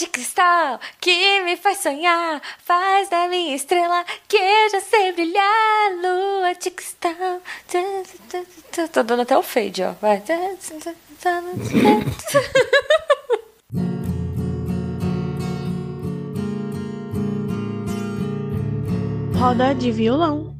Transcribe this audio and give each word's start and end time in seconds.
de 0.00 0.06
cristal 0.06 0.80
que 0.98 1.42
me 1.42 1.58
faz 1.58 1.78
sonhar, 1.78 2.40
faz 2.64 3.10
da 3.10 3.28
minha 3.28 3.54
estrela 3.54 4.02
que 4.26 4.36
eu 4.36 4.70
já 4.70 4.80
sei 4.80 5.12
brilhar. 5.12 5.92
Lua 6.00 6.54
de 6.54 6.70
cristal. 6.70 7.42
Tô 8.92 9.02
dando 9.02 9.20
até 9.20 9.36
o 9.36 9.42
fade, 9.42 9.82
ó. 9.82 9.92
Vai. 10.00 10.22
Roda 19.38 19.74
de 19.74 19.92
violão. 19.92 20.56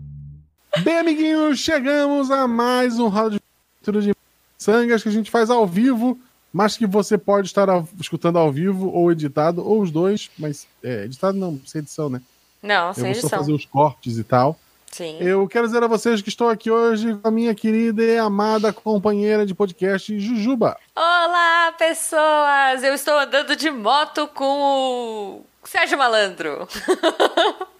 Bem, 0.82 0.98
amiguinhos, 0.98 1.58
chegamos 1.58 2.30
a 2.30 2.46
mais 2.46 2.98
um 2.98 3.08
Roda 3.08 3.30
de 3.30 3.40
Aventura 3.82 4.02
de 4.02 4.14
Sangas 4.58 5.02
que 5.02 5.08
a 5.08 5.12
gente 5.12 5.30
faz 5.30 5.48
ao 5.48 5.66
vivo, 5.66 6.20
mas 6.52 6.76
que 6.76 6.86
você 6.86 7.16
pode 7.16 7.46
estar 7.46 7.68
ao- 7.68 7.88
escutando 8.00 8.38
ao 8.38 8.50
vivo 8.50 8.90
ou 8.90 9.10
editado, 9.12 9.66
ou 9.66 9.80
os 9.80 9.90
dois, 9.90 10.30
mas 10.38 10.66
é, 10.82 11.04
editado 11.04 11.36
não, 11.38 11.60
sem 11.66 11.80
edição, 11.80 12.08
né? 12.10 12.20
Não, 12.62 12.88
Eu 12.88 12.94
sem 12.94 13.12
vou 13.12 13.22
só 13.22 13.28
fazer 13.28 13.52
os 13.52 13.64
cortes 13.64 14.18
e 14.18 14.24
tal. 14.24 14.58
Sim. 14.90 15.18
Eu 15.20 15.46
quero 15.46 15.66
dizer 15.66 15.82
a 15.82 15.86
vocês 15.86 16.20
que 16.20 16.28
estou 16.28 16.48
aqui 16.48 16.68
hoje 16.70 17.14
com 17.14 17.28
a 17.28 17.30
minha 17.30 17.54
querida 17.54 18.02
e 18.02 18.18
amada 18.18 18.72
companheira 18.72 19.46
de 19.46 19.54
podcast, 19.54 20.18
Jujuba. 20.18 20.76
Olá, 20.96 21.72
pessoas! 21.78 22.82
Eu 22.82 22.92
estou 22.94 23.16
andando 23.16 23.54
de 23.54 23.70
moto 23.70 24.26
com 24.34 24.44
o 24.44 25.44
Sérgio 25.64 25.96
Malandro. 25.96 26.66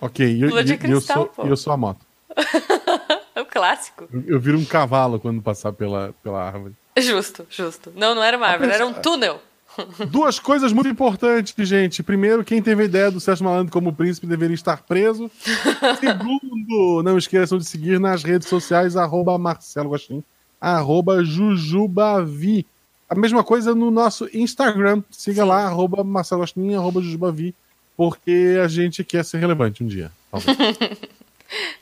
Ok, 0.00 0.24
e 0.24 0.42
eu, 0.42 0.50
Lua 0.50 0.62
de 0.62 0.72
e 0.72 0.74
eu, 0.74 0.78
cristal, 0.78 1.32
sou, 1.34 1.46
eu 1.46 1.56
sou 1.56 1.72
a 1.72 1.76
moto. 1.76 1.98
É 3.34 3.40
o 3.42 3.44
clássico. 3.44 4.08
Eu, 4.12 4.22
eu 4.26 4.40
viro 4.40 4.56
um 4.56 4.64
cavalo 4.64 5.18
quando 5.18 5.42
passar 5.42 5.72
pela, 5.72 6.14
pela 6.22 6.42
árvore. 6.44 6.74
Justo, 6.96 7.46
justo. 7.50 7.92
Não, 7.96 8.14
não 8.14 8.22
era 8.22 8.36
uma 8.36 8.46
árvore, 8.46 8.70
era 8.70 8.86
um 8.86 8.92
túnel. 8.92 9.40
Duas 10.08 10.38
coisas 10.38 10.72
muito 10.72 10.88
importantes, 10.88 11.54
gente. 11.68 12.02
Primeiro, 12.02 12.44
quem 12.44 12.62
teve 12.62 12.82
a 12.82 12.86
ideia 12.86 13.10
do 13.10 13.20
Sérgio 13.20 13.44
Malandro 13.44 13.72
como 13.72 13.92
príncipe 13.92 14.26
deveria 14.26 14.54
estar 14.54 14.82
preso. 14.82 15.30
Segundo, 15.98 17.02
não 17.02 17.18
esqueçam 17.18 17.58
de 17.58 17.64
seguir 17.64 17.98
nas 17.98 18.22
redes 18.22 18.48
sociais, 18.48 18.96
arroba 18.96 19.36
Marcelo 19.36 19.88
Gostin, 19.88 20.22
arroba 20.60 21.24
Jujubavi. 21.24 22.66
A 23.08 23.14
mesma 23.14 23.42
coisa 23.42 23.74
no 23.74 23.90
nosso 23.90 24.28
Instagram. 24.32 25.02
Siga 25.10 25.44
lá, 25.44 25.66
arroba 25.66 26.04
Marcelo 26.04 26.42
Gostin, 26.42 26.74
arroba 26.74 27.00
Jujubavi, 27.00 27.54
porque 27.96 28.56
a 28.62 28.68
gente 28.68 29.02
quer 29.02 29.24
ser 29.24 29.38
relevante 29.38 29.82
um 29.82 29.86
dia. 29.86 30.10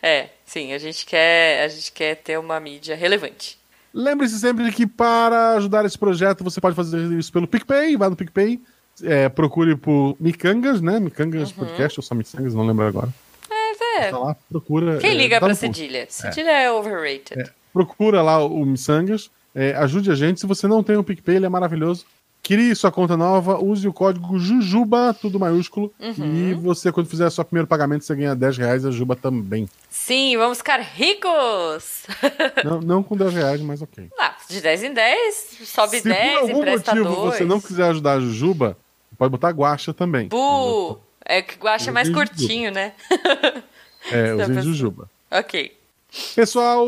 É, 0.03 0.31
sim, 0.45 0.73
a 0.73 0.79
gente 0.79 1.07
quer, 1.07 1.65
a 1.65 1.69
gente 1.69 1.93
quer 1.93 2.17
ter 2.17 2.39
uma 2.39 2.61
mídia 2.61 2.95
relevante. 2.95 3.57
Lembre-se 3.95 4.39
sempre 4.39 4.65
de 4.65 4.73
que 4.73 4.87
para 4.87 5.53
ajudar 5.55 5.85
esse 5.85 5.98
projeto 5.98 6.43
você 6.43 6.61
pode 6.61 6.75
fazer 6.75 6.98
isso 7.12 7.33
pelo 7.33 7.47
PicPay, 7.47 7.97
vá 7.97 8.09
no 8.09 8.17
PicPay, 8.17 8.61
é, 9.03 9.29
procure 9.29 9.77
por 9.77 10.17
Micangas, 10.19 10.81
né? 10.81 10.98
Micangas 10.98 11.53
Podcast, 11.53 12.01
ou 12.01 12.05
só 12.05 12.15
Micangas, 12.15 12.55
não 12.55 12.67
lembro 12.67 12.87
agora. 12.87 13.09
É, 13.98 14.11
Tá 14.11 14.19
lá, 14.19 14.37
procura. 14.48 14.98
Quem 14.98 15.11
é, 15.11 15.15
liga 15.15 15.39
pra 15.39 15.55
cedilha? 15.55 16.07
Cedilha 16.09 16.51
é, 16.51 16.73
overrated. 16.73 17.51
Procura 17.73 18.23
lá 18.23 18.45
o 18.45 18.65
Missangas, 18.65 19.31
é, 19.55 19.75
ajude 19.75 20.11
a 20.11 20.15
gente. 20.15 20.41
Se 20.41 20.47
você 20.47 20.67
não 20.67 20.83
tem 20.83 20.97
o 20.97 21.05
PicPay, 21.05 21.37
ele 21.37 21.47
é 21.47 21.48
maravilhoso. 21.48 22.07
Crie 22.43 22.75
sua 22.75 22.91
conta 22.91 23.17
nova, 23.17 23.57
use 23.62 23.87
o 23.87 23.93
código 23.93 24.37
Jujuba, 24.37 25.15
tudo 25.15 25.39
maiúsculo. 25.39 25.93
Uhum. 26.01 26.51
E 26.51 26.55
você, 26.55 26.91
quando 26.91 27.09
fizer 27.09 27.31
seu 27.31 27.45
primeiro 27.45 27.69
pagamento, 27.69 28.05
você 28.05 28.17
ganha 28.17 28.35
10 28.35 28.59
reais, 28.59 28.85
a 28.85 28.91
Juba 28.91 29.15
também. 29.15 29.69
Sim, 29.89 30.37
vamos 30.37 30.59
ficar 30.59 30.81
ricos! 30.81 32.03
não, 32.65 32.81
não 32.81 33.03
com 33.03 33.17
10 33.17 33.33
reais, 33.33 33.61
mas 33.61 33.81
ok. 33.81 34.09
Ah, 34.19 34.35
de 34.48 34.61
10 34.61 34.83
em 34.83 34.93
10, 34.93 35.59
sobe 35.65 36.01
Se 36.01 36.09
10, 36.09 36.41
por 36.41 36.51
algum 36.51 36.70
motivo 36.70 37.05
2. 37.05 37.17
você 37.37 37.45
não 37.45 37.61
quiser 37.61 37.91
ajudar 37.91 38.15
a 38.15 38.20
Jujuba, 38.20 38.77
pode 39.17 39.31
botar 39.31 39.51
guacha 39.51 39.95
também. 39.95 40.27
Bu! 40.27 40.98
É 41.25 41.41
que 41.43 41.55
o 41.55 41.59
guacha 41.63 41.91
é 41.91 41.93
mais 41.93 42.11
curtinho, 42.11 42.73
né? 42.73 42.93
É, 44.11 44.35
pra- 44.35 44.61
Jujuba. 44.63 45.09
ok. 45.31 45.79
Pessoal, 46.35 46.85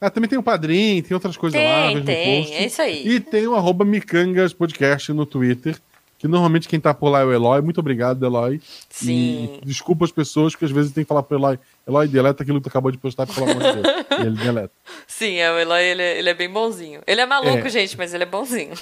ah, 0.00 0.10
também 0.10 0.28
tem 0.28 0.38
o 0.38 0.42
padrinho, 0.42 1.02
tem 1.02 1.14
outras 1.14 1.36
coisas 1.36 1.58
Tem, 1.58 1.96
lá. 1.96 2.02
tem, 2.04 2.42
post. 2.42 2.54
é 2.56 2.66
isso 2.66 2.82
aí. 2.82 3.06
E 3.08 3.20
tem 3.20 3.46
o 3.46 3.54
arroba 3.54 3.84
Micangas 3.84 4.52
Podcast 4.52 5.12
no 5.12 5.24
Twitter, 5.26 5.76
que 6.18 6.26
normalmente 6.28 6.68
quem 6.68 6.78
tá 6.80 6.92
por 6.94 7.08
lá 7.10 7.20
é 7.20 7.24
o 7.24 7.32
Eloy. 7.32 7.60
Muito 7.62 7.78
obrigado, 7.80 8.24
Eloy. 8.24 8.60
Sim. 8.90 9.58
E 9.62 9.66
desculpa 9.66 10.04
as 10.04 10.12
pessoas, 10.12 10.54
que 10.54 10.64
às 10.64 10.70
vezes 10.70 10.92
tem 10.92 11.04
que 11.04 11.08
falar 11.08 11.22
pro 11.22 11.36
Eloy, 11.38 11.58
Eloy, 11.86 12.08
deleta 12.08 12.42
aquilo 12.42 12.58
que 12.60 12.64
tu 12.64 12.68
acabou 12.68 12.90
de 12.90 12.98
postar, 12.98 13.26
pelo 13.26 13.50
amor 13.50 13.62
de 13.62 13.72
Deus. 13.82 13.96
e 14.10 14.22
ele 14.26 14.36
deleta. 14.36 14.70
Sim, 15.06 15.36
é, 15.36 15.50
o 15.52 15.58
Eloy, 15.58 15.82
ele 15.82 16.02
é, 16.02 16.18
ele 16.18 16.28
é 16.30 16.34
bem 16.34 16.48
bonzinho. 16.50 17.00
Ele 17.06 17.20
é 17.20 17.26
maluco, 17.26 17.66
É. 17.66 17.70
gente, 17.70 17.96
mas 17.96 18.12
ele 18.14 18.22
é 18.24 18.26
bonzinho. 18.26 18.72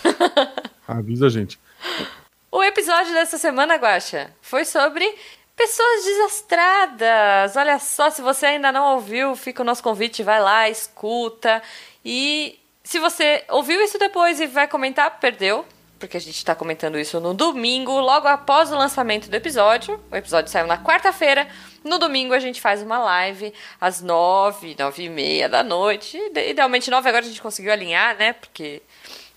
Avisa 0.86 1.26
a 1.26 1.30
gente. 1.30 1.58
O 2.56 2.62
episódio 2.62 3.12
dessa 3.12 3.36
semana, 3.36 3.74
Guaxa, 3.74 4.30
foi 4.40 4.64
sobre 4.64 5.04
pessoas 5.56 6.04
desastradas. 6.04 7.56
Olha 7.56 7.78
só, 7.78 8.10
se 8.10 8.20
você 8.22 8.46
ainda 8.46 8.72
não 8.72 8.94
ouviu, 8.94 9.34
fica 9.36 9.62
o 9.62 9.64
nosso 9.64 9.82
convite, 9.82 10.22
vai 10.22 10.40
lá, 10.40 10.68
escuta. 10.68 11.62
E 12.04 12.58
se 12.82 12.98
você 12.98 13.44
ouviu 13.48 13.80
isso 13.82 13.98
depois 13.98 14.40
e 14.40 14.46
vai 14.46 14.68
comentar, 14.68 15.18
perdeu. 15.18 15.64
Porque 15.98 16.16
a 16.16 16.20
gente 16.20 16.44
tá 16.44 16.54
comentando 16.54 16.98
isso 16.98 17.18
no 17.20 17.32
domingo, 17.32 17.92
logo 17.98 18.28
após 18.28 18.70
o 18.70 18.76
lançamento 18.76 19.30
do 19.30 19.34
episódio. 19.34 19.98
O 20.10 20.16
episódio 20.16 20.50
saiu 20.50 20.66
na 20.66 20.76
quarta-feira. 20.76 21.48
No 21.82 21.98
domingo 21.98 22.34
a 22.34 22.38
gente 22.38 22.60
faz 22.60 22.82
uma 22.82 22.98
live 22.98 23.54
às 23.80 24.02
nove, 24.02 24.76
nove 24.78 25.04
e 25.04 25.08
meia 25.08 25.48
da 25.48 25.62
noite. 25.62 26.18
Ide- 26.18 26.50
Idealmente 26.50 26.90
nove, 26.90 27.08
agora 27.08 27.24
a 27.24 27.28
gente 27.28 27.40
conseguiu 27.40 27.72
alinhar, 27.72 28.16
né? 28.18 28.34
Porque 28.34 28.82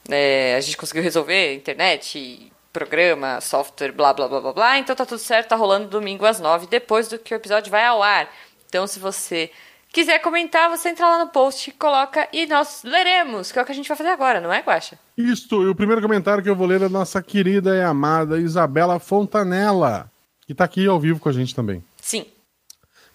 é, 0.10 0.56
a 0.58 0.62
gente 0.62 0.76
conseguiu 0.76 1.04
resolver 1.04 1.54
internet, 1.54 2.52
programa, 2.78 3.42
software, 3.42 3.92
blá 3.92 4.14
blá 4.14 4.28
blá 4.28 4.40
blá 4.40 4.54
blá. 4.54 4.78
Então 4.78 4.96
tá 4.96 5.04
tudo 5.04 5.18
certo, 5.18 5.50
tá 5.50 5.56
rolando 5.56 5.88
domingo 5.88 6.26
às 6.26 6.40
nove, 6.40 6.68
depois 6.68 7.08
do 7.08 7.18
que 7.18 7.34
o 7.34 7.36
episódio 7.36 7.72
vai 7.72 7.84
ao 7.84 8.04
ar. 8.04 8.30
Então 8.68 8.86
se 8.86 9.00
você 9.00 9.50
quiser 9.92 10.20
comentar, 10.20 10.70
você 10.70 10.90
entra 10.90 11.08
lá 11.08 11.26
no 11.26 11.32
post, 11.32 11.72
coloca 11.72 12.28
e 12.32 12.46
nós 12.46 12.84
leremos, 12.84 13.52
que 13.52 13.58
é 13.58 13.62
o 13.64 13.66
que 13.66 13.72
a 13.72 13.76
gente 13.76 13.88
vai 13.88 13.98
fazer 13.98 14.12
agora, 14.12 14.40
não 14.40 14.54
é, 14.54 14.60
Guaxa? 14.62 15.00
Isto, 15.18 15.64
e 15.64 15.70
o 15.70 15.74
primeiro 15.74 16.04
comentário 16.04 16.44
que 16.44 16.50
eu 16.50 16.56
vou 16.56 16.68
ler 16.68 16.76
é 16.76 16.80
da 16.82 16.90
nossa 16.90 17.20
querida 17.20 17.76
e 17.76 17.82
amada 17.82 18.38
Isabela 18.38 19.00
Fontanella, 19.00 20.12
que 20.46 20.54
tá 20.54 20.66
aqui 20.66 20.86
ao 20.86 21.00
vivo 21.00 21.20
com 21.20 21.30
a 21.30 21.34
gente 21.34 21.56
também. 21.56 21.84
Sim. 22.00 22.28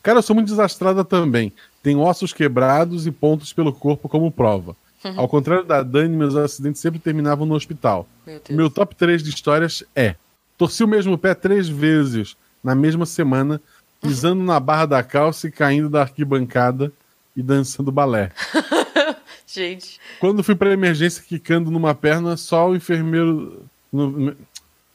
Cara, 0.02 0.18
eu 0.18 0.22
sou 0.22 0.34
muito 0.34 0.48
desastrada 0.48 1.04
também. 1.04 1.52
Tenho 1.84 2.00
ossos 2.00 2.32
quebrados 2.32 3.06
e 3.06 3.12
pontos 3.12 3.52
pelo 3.52 3.72
corpo 3.72 4.08
como 4.08 4.32
prova. 4.32 4.74
Ao 5.16 5.28
contrário 5.28 5.64
da 5.64 5.82
Dani, 5.82 6.16
meus 6.16 6.34
acidentes 6.36 6.80
sempre 6.80 6.98
terminavam 7.00 7.44
no 7.46 7.54
hospital. 7.54 8.06
Meu. 8.26 8.40
Meu 8.50 8.70
top 8.70 8.94
3 8.94 9.22
de 9.22 9.30
histórias 9.30 9.82
é: 9.96 10.14
torci 10.56 10.84
o 10.84 10.88
mesmo 10.88 11.16
pé 11.18 11.34
três 11.34 11.68
vezes 11.68 12.36
na 12.62 12.74
mesma 12.74 13.04
semana, 13.06 13.60
pisando 14.00 14.42
na 14.42 14.58
barra 14.60 14.86
da 14.86 15.02
calça 15.02 15.48
e 15.48 15.50
caindo 15.52 15.88
da 15.90 16.02
arquibancada 16.02 16.92
e 17.36 17.42
dançando 17.42 17.90
balé. 17.90 18.30
Gente. 19.46 20.00
Quando 20.20 20.42
fui 20.42 20.54
pra 20.54 20.70
emergência 20.72 21.22
quicando 21.26 21.70
numa 21.70 21.94
perna, 21.94 22.36
só 22.36 22.70
o 22.70 22.76
enfermeiro. 22.76 23.62
no- 23.92 24.34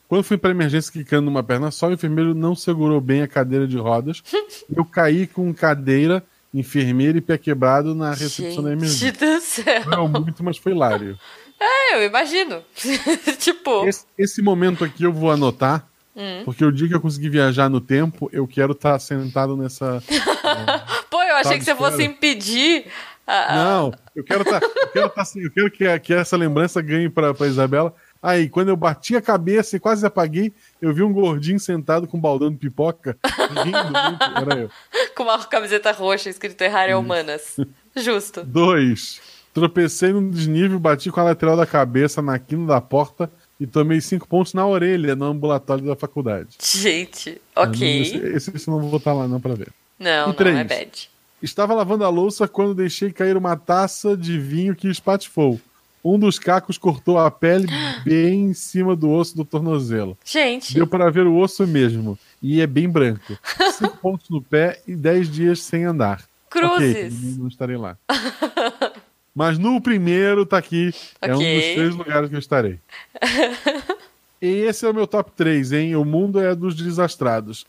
Quando 0.07 0.23
fui 0.23 0.37
pra 0.37 0.49
emergência 0.51 0.91
quicando 0.91 1.25
numa 1.25 1.43
perna, 1.43 1.69
só 1.69 1.89
o 1.89 1.93
enfermeiro 1.93 2.33
não 2.33 2.55
segurou 2.55 2.99
bem 3.01 3.21
a 3.21 3.27
cadeira 3.27 3.67
de 3.67 3.77
rodas. 3.77 4.23
Eu 4.75 4.83
caí 4.85 5.27
com 5.27 5.53
cadeira, 5.53 6.23
enfermeira 6.53 7.17
e 7.17 7.21
pé 7.21 7.37
quebrado 7.37 7.93
na 7.95 8.13
recepção 8.13 8.63
da 8.63 8.71
emergência. 8.71 9.11
Do 9.11 9.41
céu. 9.41 9.85
Não 9.89 10.07
muito, 10.07 10.43
mas 10.43 10.57
foi 10.57 10.71
hilário. 10.71 11.17
É, 11.59 11.95
eu 11.95 12.03
imagino. 12.03 12.63
tipo. 13.39 13.85
Esse, 13.87 14.05
esse 14.17 14.41
momento 14.41 14.83
aqui 14.83 15.03
eu 15.03 15.11
vou 15.13 15.31
anotar, 15.31 15.87
Hum. 16.15 16.41
porque 16.45 16.65
o 16.65 16.71
dia 16.71 16.87
que 16.87 16.95
eu 16.95 16.99
conseguir 17.01 17.29
viajar 17.29 17.69
no 17.69 17.79
tempo, 17.79 18.27
eu 18.33 18.47
quero 18.47 18.71
estar 18.71 18.97
sentado 18.99 19.55
nessa. 19.55 20.01
Pô, 21.11 21.21
eu 21.21 21.35
achei 21.35 21.53
Tá 21.53 21.57
que 21.59 21.63
você 21.65 21.75
fosse 21.75 22.03
impedir. 22.03 22.85
a- 23.27 23.55
Não, 23.55 23.93
eu 24.15 24.23
quero 24.23 24.41
estar. 24.41 24.59
eu 24.63 24.87
quero, 24.91 25.09
tá, 25.09 25.21
assim, 25.21 25.43
eu 25.43 25.51
quero 25.51 25.69
que, 25.69 25.99
que 25.99 26.13
essa 26.13 26.35
lembrança 26.35 26.81
ganhe 26.81 27.07
pra 27.09 27.33
Isabela. 27.45 27.93
Aí, 28.21 28.49
quando 28.49 28.69
eu 28.69 28.75
bati 28.75 29.15
a 29.15 29.21
cabeça 29.21 29.75
e 29.75 29.79
quase 29.79 30.05
apaguei, 30.05 30.51
eu 30.81 30.93
vi 30.93 31.03
um 31.03 31.13
gordinho 31.13 31.59
sentado 31.59 32.07
com 32.07 32.17
um 32.17 32.21
baldão 32.21 32.49
de 32.51 32.57
pipoca, 32.57 33.17
rindo 33.23 33.77
muito. 33.83 34.51
Era 34.51 34.61
eu. 34.61 34.69
Com 35.15 35.23
uma 35.23 35.43
camiseta 35.45 35.91
roxa 35.91 36.29
escrito 36.29 36.61
Errar 36.61 36.85
é 36.87 36.95
Humanas. 36.95 37.57
Justo. 37.95 38.43
Dois. 38.45 39.19
Tropecei 39.53 40.13
num 40.13 40.29
desnível, 40.29 40.79
bati 40.79 41.09
com 41.09 41.19
a 41.19 41.23
lateral 41.23 41.57
da 41.57 41.65
cabeça 41.65 42.21
na 42.21 42.37
quina 42.37 42.67
da 42.67 42.79
porta 42.79 43.31
e 43.59 43.65
tomei 43.65 43.99
cinco 43.99 44.27
pontos 44.27 44.53
na 44.53 44.67
orelha 44.67 45.15
no 45.15 45.25
ambulatório 45.25 45.83
da 45.83 45.95
faculdade. 45.95 46.49
Gente, 46.61 47.29
Esse, 47.31 47.41
ok. 47.55 48.01
esse, 48.35 48.51
esse 48.55 48.67
eu 48.67 48.73
não 48.79 48.87
vou 48.87 48.97
estar 48.99 49.13
lá 49.13 49.27
não 49.27 49.41
pra 49.41 49.55
ver. 49.55 49.69
Não, 49.97 50.25
E 50.25 50.27
não, 50.27 50.33
três. 50.33 50.55
é 50.55 50.63
bad. 50.63 51.09
Estava 51.41 51.73
lavando 51.73 52.03
a 52.03 52.09
louça 52.09 52.47
quando 52.47 52.75
deixei 52.75 53.11
cair 53.11 53.35
uma 53.35 53.55
taça 53.55 54.15
de 54.15 54.37
vinho 54.39 54.75
que 54.75 54.87
espatifou. 54.87 55.59
Um 56.03 56.17
dos 56.17 56.39
cacos 56.39 56.77
cortou 56.77 57.17
a 57.17 57.29
pele 57.29 57.67
bem 58.05 58.45
em 58.45 58.53
cima 58.53 58.95
do 58.95 59.09
osso 59.09 59.35
do 59.35 59.43
tornozelo. 59.43 60.17
Gente, 60.23 60.73
Deu 60.73 60.87
para 60.87 61.09
ver 61.09 61.25
o 61.25 61.37
osso 61.37 61.65
mesmo. 61.67 62.17
E 62.41 62.61
é 62.61 62.67
bem 62.67 62.87
branco. 62.87 63.37
Cinco 63.73 63.97
pontos 63.97 64.29
no 64.29 64.41
pé 64.41 64.81
e 64.87 64.95
dez 64.95 65.29
dias 65.29 65.61
sem 65.61 65.83
andar. 65.85 66.23
Cruzes. 66.49 67.13
Ok, 67.13 67.35
não 67.37 67.47
estarei 67.47 67.77
lá. 67.77 67.97
Mas 69.35 69.57
no 69.57 69.79
primeiro 69.81 70.45
tá 70.45 70.57
aqui. 70.57 70.93
É 71.21 71.35
um 71.35 71.37
dos 71.37 71.43
três 71.45 71.95
lugares 71.95 72.29
que 72.29 72.35
eu 72.35 72.39
estarei. 72.39 72.79
E 74.41 74.47
esse 74.47 74.85
é 74.85 74.89
o 74.89 74.93
meu 74.93 75.07
top 75.07 75.31
3, 75.35 75.73
hein? 75.73 75.95
O 75.95 76.05
mundo 76.05 76.39
é 76.39 76.55
dos 76.55 76.75
desastrados. 76.75 77.65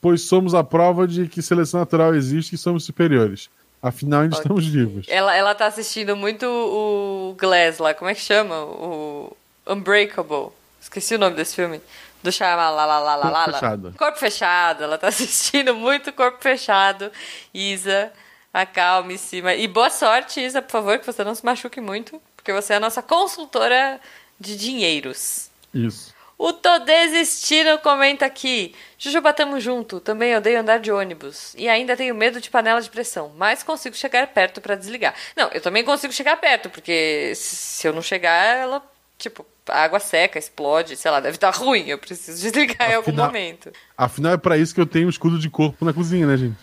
Pois 0.00 0.22
somos 0.22 0.54
a 0.54 0.62
prova 0.62 1.08
de 1.08 1.26
que 1.28 1.40
seleção 1.40 1.80
natural 1.80 2.14
existe 2.14 2.54
e 2.54 2.58
somos 2.58 2.84
superiores. 2.84 3.48
Afinal, 3.82 4.22
ainda 4.22 4.36
estamos 4.36 4.66
vivos. 4.66 5.06
Ela, 5.08 5.34
ela 5.34 5.54
tá 5.54 5.66
assistindo 5.66 6.14
muito 6.14 6.44
o 6.44 7.34
Glass 7.38 7.78
lá, 7.78 7.94
como 7.94 8.10
é 8.10 8.14
que 8.14 8.20
chama? 8.20 8.54
O 8.62 9.36
Unbreakable. 9.66 10.48
Esqueci 10.80 11.14
o 11.14 11.18
nome 11.18 11.36
desse 11.36 11.54
filme. 11.54 11.80
Do 12.22 12.30
Shyamalan. 12.30 13.22
Corpo 13.22 13.52
fechado. 13.52 13.94
Corpo 13.96 14.18
fechado. 14.18 14.84
Ela 14.84 14.98
tá 14.98 15.08
assistindo 15.08 15.74
muito 15.74 16.12
Corpo 16.12 16.42
Fechado. 16.42 17.10
Isa, 17.54 18.12
acalme-se. 18.52 19.38
E 19.38 19.66
boa 19.66 19.88
sorte, 19.88 20.40
Isa, 20.40 20.60
por 20.60 20.72
favor, 20.72 20.98
que 20.98 21.06
você 21.06 21.24
não 21.24 21.34
se 21.34 21.44
machuque 21.44 21.80
muito. 21.80 22.20
Porque 22.36 22.52
você 22.52 22.74
é 22.74 22.76
a 22.76 22.80
nossa 22.80 23.02
consultora 23.02 23.98
de 24.38 24.56
dinheiros. 24.56 25.50
Isso. 25.72 26.14
O 26.42 26.54
Tô 26.54 26.78
Desistindo 26.78 27.78
comenta 27.80 28.24
aqui. 28.24 28.74
Jujuba, 28.96 29.30
tamo 29.30 29.60
junto. 29.60 30.00
Também 30.00 30.34
odeio 30.34 30.58
andar 30.58 30.78
de 30.78 30.90
ônibus. 30.90 31.54
E 31.54 31.68
ainda 31.68 31.94
tenho 31.94 32.14
medo 32.14 32.40
de 32.40 32.48
panela 32.48 32.80
de 32.80 32.88
pressão. 32.88 33.30
Mas 33.36 33.62
consigo 33.62 33.94
chegar 33.94 34.26
perto 34.28 34.58
para 34.58 34.74
desligar. 34.74 35.14
Não, 35.36 35.50
eu 35.52 35.60
também 35.60 35.84
consigo 35.84 36.14
chegar 36.14 36.38
perto, 36.38 36.70
porque 36.70 37.34
se 37.34 37.86
eu 37.86 37.92
não 37.92 38.00
chegar, 38.00 38.56
ela, 38.56 38.82
tipo, 39.18 39.44
a 39.68 39.82
água 39.82 40.00
seca, 40.00 40.38
explode, 40.38 40.96
sei 40.96 41.10
lá, 41.10 41.20
deve 41.20 41.36
estar 41.36 41.50
ruim. 41.50 41.86
Eu 41.86 41.98
preciso 41.98 42.40
desligar 42.40 42.88
afinal, 42.88 42.90
em 42.90 42.94
algum 42.94 43.12
momento. 43.12 43.70
Afinal, 43.94 44.32
é 44.32 44.38
para 44.38 44.56
isso 44.56 44.74
que 44.74 44.80
eu 44.80 44.86
tenho 44.86 45.08
um 45.08 45.10
escudo 45.10 45.38
de 45.38 45.50
corpo 45.50 45.84
na 45.84 45.92
cozinha, 45.92 46.26
né, 46.26 46.38
gente? 46.38 46.56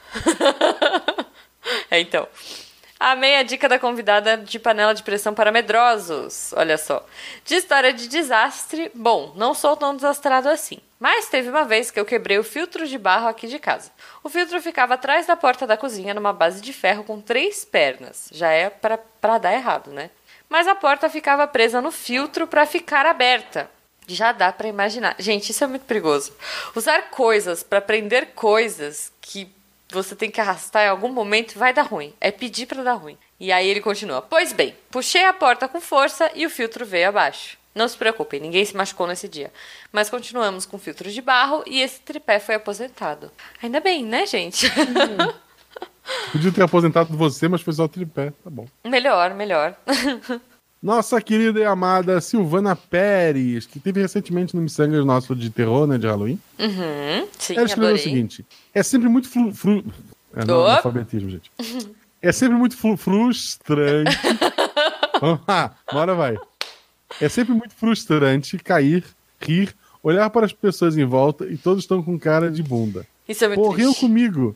é, 1.92 2.00
então. 2.00 2.28
Amei 3.00 3.36
a 3.36 3.44
dica 3.44 3.70
da 3.70 3.78
convidada 3.78 4.38
de 4.38 4.58
panela 4.58 4.94
de 4.94 5.04
pressão 5.04 5.34
para 5.34 5.52
medrosos. 5.52 6.52
Olha 6.54 6.78
só. 6.78 7.06
De 7.46 7.56
história 7.56 7.94
de 7.94 8.08
desastre, 8.08 8.92
bom, 8.94 9.34
não 9.36 9.54
sou 9.54 9.78
tão 9.78 9.96
desastrado 9.96 10.50
assim. 10.50 10.80
Mas 11.00 11.28
teve 11.28 11.50
uma 11.50 11.64
vez 11.64 11.92
que 11.92 12.00
eu 12.00 12.06
quebrei 12.06 12.40
o 12.40 12.44
filtro 12.44 12.88
de 12.88 12.98
barro 12.98 13.28
aqui 13.28 13.46
de 13.48 13.60
casa. 13.60 13.92
O 14.24 14.30
filtro 14.30 14.60
ficava 14.60 14.96
atrás 14.96 15.28
da 15.28 15.36
porta 15.36 15.68
da 15.68 15.78
cozinha, 15.78 16.14
numa 16.14 16.34
base 16.34 16.60
de 16.60 16.74
ferro 16.74 17.04
com 17.04 17.22
três 17.22 17.64
pernas. 17.64 18.30
Já 18.32 18.50
é 18.52 18.70
para 18.70 19.38
dar 19.38 19.54
errado, 19.54 19.92
né? 19.92 20.10
Mas 20.50 20.68
a 20.68 20.74
porta 20.74 21.08
ficava 21.08 21.46
presa 21.46 21.80
no 21.80 21.92
filtro 21.92 22.48
para 22.48 22.66
ficar 22.66 23.06
aberta. 23.06 23.70
Já 24.08 24.32
dá 24.32 24.52
para 24.52 24.70
imaginar. 24.70 25.16
Gente, 25.20 25.52
isso 25.52 25.64
é 25.64 25.68
muito 25.68 25.86
perigoso. 25.86 26.34
Usar 26.74 27.10
coisas 27.10 27.62
para 27.62 27.82
prender 27.82 28.28
coisas 28.34 29.12
que 29.22 29.54
você 29.92 30.16
tem 30.16 30.30
que 30.30 30.42
arrastar 30.42 30.84
em 30.86 30.90
algum 30.90 31.12
momento, 31.12 31.58
vai 31.58 31.74
dar 31.74 31.84
ruim. 31.84 32.14
É 32.20 32.32
pedir 32.32 32.66
para 32.66 32.84
dar 32.84 32.94
ruim. 32.96 33.18
E 33.40 33.52
aí 33.52 33.68
ele 33.68 33.82
continua: 33.82 34.22
Pois 34.22 34.52
bem, 34.54 34.76
puxei 34.92 35.26
a 35.26 35.34
porta 35.34 35.68
com 35.68 35.80
força 35.80 36.30
e 36.36 36.46
o 36.46 36.50
filtro 36.50 36.86
veio 36.86 37.10
abaixo. 37.10 37.58
Não 37.74 37.88
se 37.88 37.96
preocupem, 37.96 38.40
ninguém 38.40 38.66
se 38.66 38.76
machucou 38.76 39.06
nesse 39.06 39.28
dia. 39.28 39.52
Mas 39.92 40.10
continuamos 40.10 40.66
com 40.66 40.80
filtro 40.80 41.12
de 41.12 41.22
barro 41.22 41.64
e 41.68 41.80
esse 41.82 42.00
tripé 42.00 42.40
foi 42.40 42.56
aposentado. 42.56 43.32
Ainda 43.62 43.80
bem, 43.80 44.04
né, 44.04 44.26
gente? 44.26 44.68
Podia 46.32 46.52
ter 46.52 46.64
aposentado 46.64 47.16
você, 47.16 47.48
mas 47.48 47.62
foi 47.62 47.74
só 47.74 47.84
o 47.84 47.90
tripé. 47.90 48.32
Tá 48.44 48.50
bom. 48.50 48.66
Melhor, 48.84 49.34
melhor. 49.36 49.76
Nossa 50.82 51.20
querida 51.20 51.60
e 51.60 51.66
amada 51.66 52.22
Silvana 52.22 52.76
Pérez, 52.76 53.66
que 53.66 53.80
teve 53.80 54.00
recentemente 54.00 54.56
no 54.56 54.62
Missangas 54.62 55.04
nosso 55.04 55.36
de 55.36 55.50
terror, 55.50 55.88
né, 55.88 55.98
de 55.98 56.06
Halloween. 56.06 56.40
Uhum, 56.60 57.28
sim, 57.38 57.56
Ela 57.56 57.66
escreveu 57.66 57.90
adorei. 57.90 57.96
o 57.96 57.98
seguinte: 57.98 58.46
é 58.80 58.84
sempre 58.84 59.10
muito 59.10 59.30
fru... 59.30 59.54
fru... 59.54 59.84
É, 60.36 60.46
não, 60.46 60.66
alfabetismo, 60.68 61.30
gente. 61.30 61.52
É 62.22 62.32
sempre 62.32 62.58
muito 62.58 62.78
fru... 62.78 62.96
frustrante. 62.98 64.18
Vamos 65.20 65.42
lá, 65.48 65.76
bora 65.92 66.14
vai. 66.14 66.38
É 67.20 67.28
sempre 67.28 67.54
muito 67.54 67.74
frustrante 67.74 68.58
cair, 68.60 69.04
rir, 69.42 69.74
olhar 70.04 70.30
para 70.30 70.46
as 70.46 70.54
pessoas 70.54 70.96
em 70.98 71.06
volta 71.06 71.46
e 71.46 71.58
todos 71.58 71.84
estão 71.84 72.04
com 72.04 72.20
cara 72.20 72.52
de 72.52 72.62
bunda. 72.62 73.06
Isso 73.28 73.44
é 73.44 73.48
muito 73.48 73.62
Pô, 73.62 73.70
riu 73.72 73.94
comigo. 73.96 74.56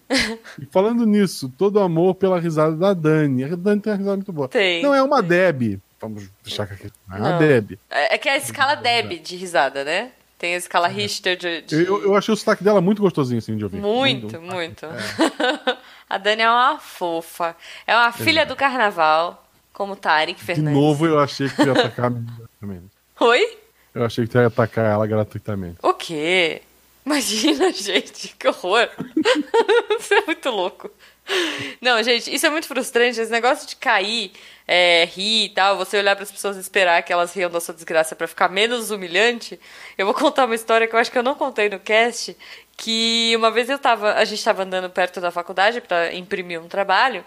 e 0.59 0.65
falando 0.71 1.05
nisso, 1.05 1.51
todo 1.57 1.79
amor 1.79 2.15
pela 2.15 2.39
risada 2.39 2.75
da 2.75 2.93
Dani. 2.93 3.43
A 3.43 3.55
Dani 3.55 3.81
tem 3.81 3.91
uma 3.91 3.97
risada 3.97 4.15
muito 4.17 4.31
boa. 4.31 4.47
Tem. 4.47 4.81
Não 4.81 4.93
é 4.93 5.01
uma 5.01 5.21
Deb. 5.21 5.79
Vamos 5.99 6.29
deixar 6.43 6.63
aqui. 6.63 6.91
É 7.11 7.15
uma 7.15 7.37
Deb. 7.37 7.77
É, 7.89 8.15
é 8.15 8.17
que 8.17 8.29
é 8.29 8.33
a 8.33 8.37
escala 8.37 8.75
Deb 8.75 9.19
de 9.19 9.35
risada, 9.35 9.83
né? 9.83 10.11
Tem 10.41 10.55
a 10.55 10.57
escala 10.57 10.87
é. 10.87 10.91
Richter 10.91 11.37
de. 11.37 11.61
de... 11.61 11.85
Eu, 11.85 12.01
eu 12.01 12.15
achei 12.15 12.33
o 12.33 12.35
sotaque 12.35 12.63
dela 12.63 12.81
muito 12.81 12.99
gostosinho, 12.99 13.37
assim, 13.37 13.55
de 13.55 13.63
ouvir. 13.63 13.79
Muito, 13.79 14.41
muito. 14.41 14.55
muito. 14.55 14.85
É. 14.87 15.77
a 16.09 16.17
Dani 16.17 16.41
é 16.41 16.49
uma 16.49 16.79
fofa. 16.79 17.55
É 17.85 17.95
uma 17.95 18.11
filha 18.11 18.43
do 18.43 18.55
carnaval, 18.55 19.47
como 19.71 19.95
Tarek 19.95 20.43
Fernandes. 20.43 20.73
De 20.73 20.79
novo, 20.79 21.05
eu 21.05 21.19
achei 21.19 21.47
que 21.47 21.61
ia 21.61 21.73
atacar 21.73 22.11
também. 22.59 22.81
Oi? 23.21 23.57
Eu 23.93 24.03
achei 24.03 24.25
que 24.25 24.35
ia 24.35 24.47
atacar 24.47 24.83
ela 24.83 25.05
gratuitamente. 25.05 25.77
O 25.83 25.93
quê? 25.93 26.63
Imagina, 27.05 27.69
gente, 27.77 28.35
que 28.35 28.47
horror. 28.47 28.89
Isso 29.99 30.11
é 30.11 30.25
muito 30.25 30.49
louco. 30.49 30.89
Não, 31.79 32.01
gente, 32.03 32.33
isso 32.33 32.45
é 32.45 32.49
muito 32.49 32.67
frustrante. 32.67 33.19
Esse 33.19 33.31
negócio 33.31 33.67
de 33.67 33.75
cair, 33.75 34.31
é, 34.67 35.05
rir 35.05 35.45
e 35.45 35.49
tal, 35.49 35.77
você 35.77 35.97
olhar 35.97 36.15
para 36.15 36.23
as 36.23 36.31
pessoas 36.31 36.57
e 36.57 36.59
esperar 36.59 37.01
que 37.03 37.11
elas 37.11 37.33
riam 37.33 37.49
da 37.49 37.59
sua 37.59 37.73
desgraça 37.73 38.15
para 38.15 38.27
ficar 38.27 38.49
menos 38.49 38.91
humilhante. 38.91 39.59
Eu 39.97 40.05
vou 40.05 40.15
contar 40.15 40.45
uma 40.45 40.55
história 40.55 40.87
que 40.87 40.95
eu 40.95 40.99
acho 40.99 41.11
que 41.11 41.17
eu 41.17 41.23
não 41.23 41.35
contei 41.35 41.69
no 41.69 41.79
cast. 41.79 42.35
Que 42.77 43.33
uma 43.35 43.51
vez 43.51 43.69
eu 43.69 43.77
tava, 43.79 44.13
a 44.13 44.25
gente 44.25 44.43
tava 44.43 44.63
andando 44.63 44.89
perto 44.89 45.21
da 45.21 45.31
faculdade 45.31 45.81
para 45.81 46.13
imprimir 46.13 46.61
um 46.61 46.67
trabalho. 46.67 47.23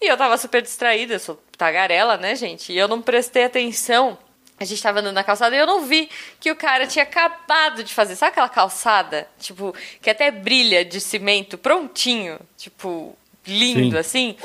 E 0.00 0.06
eu 0.10 0.16
tava 0.16 0.36
super 0.36 0.60
distraída, 0.60 1.14
eu 1.14 1.20
sou 1.20 1.42
tagarela, 1.56 2.16
né, 2.16 2.34
gente? 2.34 2.72
E 2.72 2.78
eu 2.78 2.86
não 2.86 3.00
prestei 3.00 3.44
atenção 3.44 4.18
a 4.58 4.64
gente 4.64 4.82
tava 4.82 5.00
andando 5.00 5.14
na 5.14 5.24
calçada 5.24 5.54
e 5.54 5.58
eu 5.58 5.66
não 5.66 5.84
vi 5.84 6.08
que 6.40 6.50
o 6.50 6.56
cara 6.56 6.86
tinha 6.86 7.02
acabado 7.02 7.84
de 7.84 7.92
fazer. 7.92 8.16
Sabe 8.16 8.32
aquela 8.32 8.48
calçada? 8.48 9.28
Tipo, 9.38 9.74
que 10.00 10.08
até 10.08 10.30
brilha 10.30 10.82
de 10.84 10.98
cimento, 10.98 11.58
prontinho. 11.58 12.38
Tipo, 12.56 13.16
lindo, 13.46 13.92
Sim. 13.92 13.98
assim. 13.98 14.36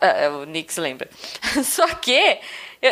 Ah, 0.00 0.28
o 0.30 0.44
Nix 0.44 0.76
lembra. 0.76 1.08
Só 1.62 1.86
que 1.94 2.40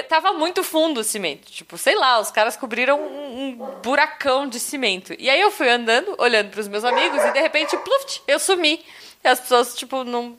tava 0.08 0.32
muito 0.32 0.62
fundo 0.62 1.00
o 1.00 1.04
cimento. 1.04 1.50
Tipo, 1.50 1.76
sei 1.76 1.96
lá, 1.96 2.20
os 2.20 2.30
caras 2.30 2.56
cobriram 2.56 3.00
um, 3.00 3.48
um 3.48 3.52
buracão 3.82 4.48
de 4.48 4.60
cimento. 4.60 5.14
E 5.18 5.28
aí 5.28 5.40
eu 5.40 5.50
fui 5.50 5.68
andando, 5.68 6.14
olhando 6.18 6.50
para 6.50 6.60
os 6.60 6.68
meus 6.68 6.84
amigos, 6.84 7.22
e 7.24 7.32
de 7.32 7.40
repente, 7.40 7.76
pluft, 7.78 8.22
eu 8.28 8.38
sumi. 8.38 8.80
E 9.22 9.28
as 9.28 9.38
pessoas, 9.38 9.74
tipo, 9.74 10.02
não 10.02 10.36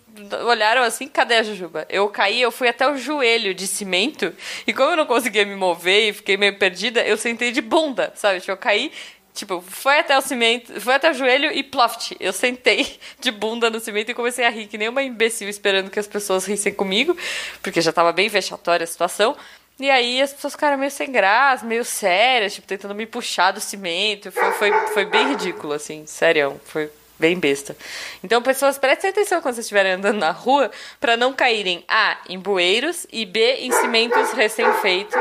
olharam 0.47 0.81
assim, 0.81 1.07
cadê 1.07 1.35
a 1.35 1.43
Jujuba? 1.43 1.85
Eu 1.88 2.09
caí, 2.09 2.41
eu 2.41 2.51
fui 2.51 2.67
até 2.67 2.89
o 2.89 2.97
joelho 2.97 3.53
de 3.53 3.67
cimento, 3.67 4.33
e 4.65 4.73
como 4.73 4.91
eu 4.91 4.97
não 4.97 5.05
conseguia 5.05 5.45
me 5.45 5.55
mover 5.55 6.09
e 6.09 6.13
fiquei 6.13 6.35
meio 6.35 6.57
perdida, 6.57 7.05
eu 7.05 7.15
sentei 7.15 7.51
de 7.51 7.61
bunda, 7.61 8.11
sabe? 8.15 8.39
Tipo, 8.39 8.53
eu 8.53 8.57
caí, 8.57 8.91
tipo, 9.33 9.62
foi 9.62 10.00
até 10.00 10.18
o 10.18 10.22
cimento, 10.22 10.79
foi 10.79 10.94
até 10.94 11.12
o 11.12 11.13
joelho 11.13 11.51
e 11.51 11.63
ploft. 11.63 12.15
Eu 12.20 12.34
sentei 12.34 13.00
de 13.20 13.32
bunda 13.32 13.70
no 13.70 13.79
cimento 13.79 14.12
e 14.12 14.13
comecei 14.13 14.46
a 14.46 14.50
rir, 14.50 14.67
que 14.67 14.77
nem 14.77 14.89
uma 14.89 15.03
imbecil 15.03 15.50
esperando 15.50 15.89
que 15.89 16.00
as 16.00 16.08
pessoas 16.08 16.46
rissem 16.46 16.74
comigo, 16.74 17.15
porque 17.62 17.82
já 17.82 17.91
tava 17.91 18.12
bem 18.12 18.29
vexatória 18.29 18.84
a 18.84 18.88
situação. 18.88 19.36
E 19.79 19.89
aí 19.89 20.22
as 20.22 20.32
pessoas 20.32 20.53
ficaram 20.53 20.77
meio 20.77 20.91
sem 20.91 21.12
graça, 21.12 21.65
meio 21.65 21.84
sérias, 21.84 22.53
tipo, 22.53 22.67
tentando 22.67 22.94
me 22.94 23.05
puxar 23.05 23.51
do 23.51 23.60
cimento. 23.60 24.32
Foi, 24.32 24.51
foi, 24.53 24.72
foi 24.88 25.05
bem 25.05 25.29
ridículo, 25.29 25.74
assim, 25.74 26.05
sério. 26.05 26.62
Foi 26.65 26.91
bem 27.22 27.40
besta. 27.40 27.78
Então, 28.24 28.42
pessoas, 28.42 28.78
prestem 28.78 29.12
atenção 29.12 29.40
quando 29.42 29.56
vocês 29.56 29.66
estiverem 29.66 29.94
andando 29.94 30.18
na 30.18 30.32
rua 30.32 30.72
para 31.00 31.16
não 31.16 31.32
caírem 31.32 31.86
A, 31.88 32.18
em 32.28 32.40
bueiros 32.40 33.06
e 33.12 33.25
B, 33.25 33.58
em 33.60 33.72
cimentos 33.72 34.32
recém-feitos. 34.32 35.16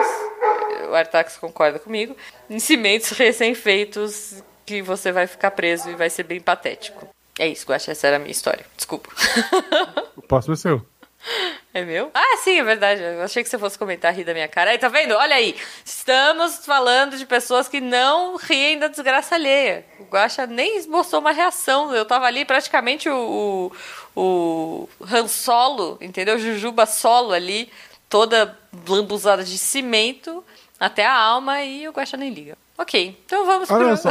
O 0.88 0.94
Artax 0.94 1.36
concorda 1.36 1.78
comigo. 1.78 2.16
Em 2.48 2.58
cimentos 2.58 3.10
recém-feitos 3.10 4.42
que 4.64 4.80
você 4.82 5.12
vai 5.12 5.26
ficar 5.26 5.50
preso 5.52 5.90
e 5.90 5.94
vai 5.94 6.08
ser 6.10 6.24
bem 6.24 6.40
patético. 6.40 7.06
É 7.38 7.46
isso, 7.46 7.66
Guaxa, 7.66 7.92
essa 7.92 8.06
era 8.06 8.16
a 8.16 8.18
minha 8.18 8.32
história. 8.32 8.64
Desculpa. 8.76 9.10
O 10.16 10.22
próximo 10.22 10.54
é 10.54 10.56
seu. 10.56 10.89
É 11.72 11.84
meu? 11.84 12.10
Ah, 12.12 12.36
sim, 12.42 12.58
é 12.58 12.64
verdade. 12.64 13.00
Eu 13.00 13.22
achei 13.22 13.44
que 13.44 13.48
você 13.48 13.56
fosse 13.56 13.78
comentar 13.78 14.12
rir 14.12 14.24
da 14.24 14.32
minha 14.32 14.48
cara. 14.48 14.72
Aí, 14.72 14.78
tá 14.78 14.88
vendo? 14.88 15.14
Olha 15.14 15.36
aí. 15.36 15.54
Estamos 15.84 16.66
falando 16.66 17.16
de 17.16 17.24
pessoas 17.24 17.68
que 17.68 17.80
não 17.80 18.34
riem 18.36 18.76
da 18.76 18.88
desgraça 18.88 19.36
alheia. 19.36 19.84
O 20.00 20.04
Guaxa 20.04 20.48
nem 20.48 20.78
esboçou 20.78 21.20
uma 21.20 21.30
reação. 21.30 21.94
Eu 21.94 22.04
tava 22.04 22.26
ali 22.26 22.44
praticamente 22.44 23.08
o, 23.08 23.70
o, 24.16 24.20
o 24.20 24.88
Han 25.08 25.28
Solo, 25.28 25.96
entendeu? 26.00 26.40
Jujuba 26.40 26.86
solo 26.86 27.32
ali, 27.32 27.70
toda 28.08 28.58
lambuzada 28.88 29.44
de 29.44 29.56
cimento 29.56 30.44
até 30.80 31.06
a 31.06 31.14
alma 31.14 31.62
e 31.62 31.86
o 31.86 31.92
Guaxa 31.92 32.16
nem 32.16 32.32
liga. 32.32 32.58
Ok, 32.76 33.16
então 33.26 33.44
vamos 33.44 33.70
Olha 33.70 33.88
pro... 33.88 33.96
só, 33.98 34.10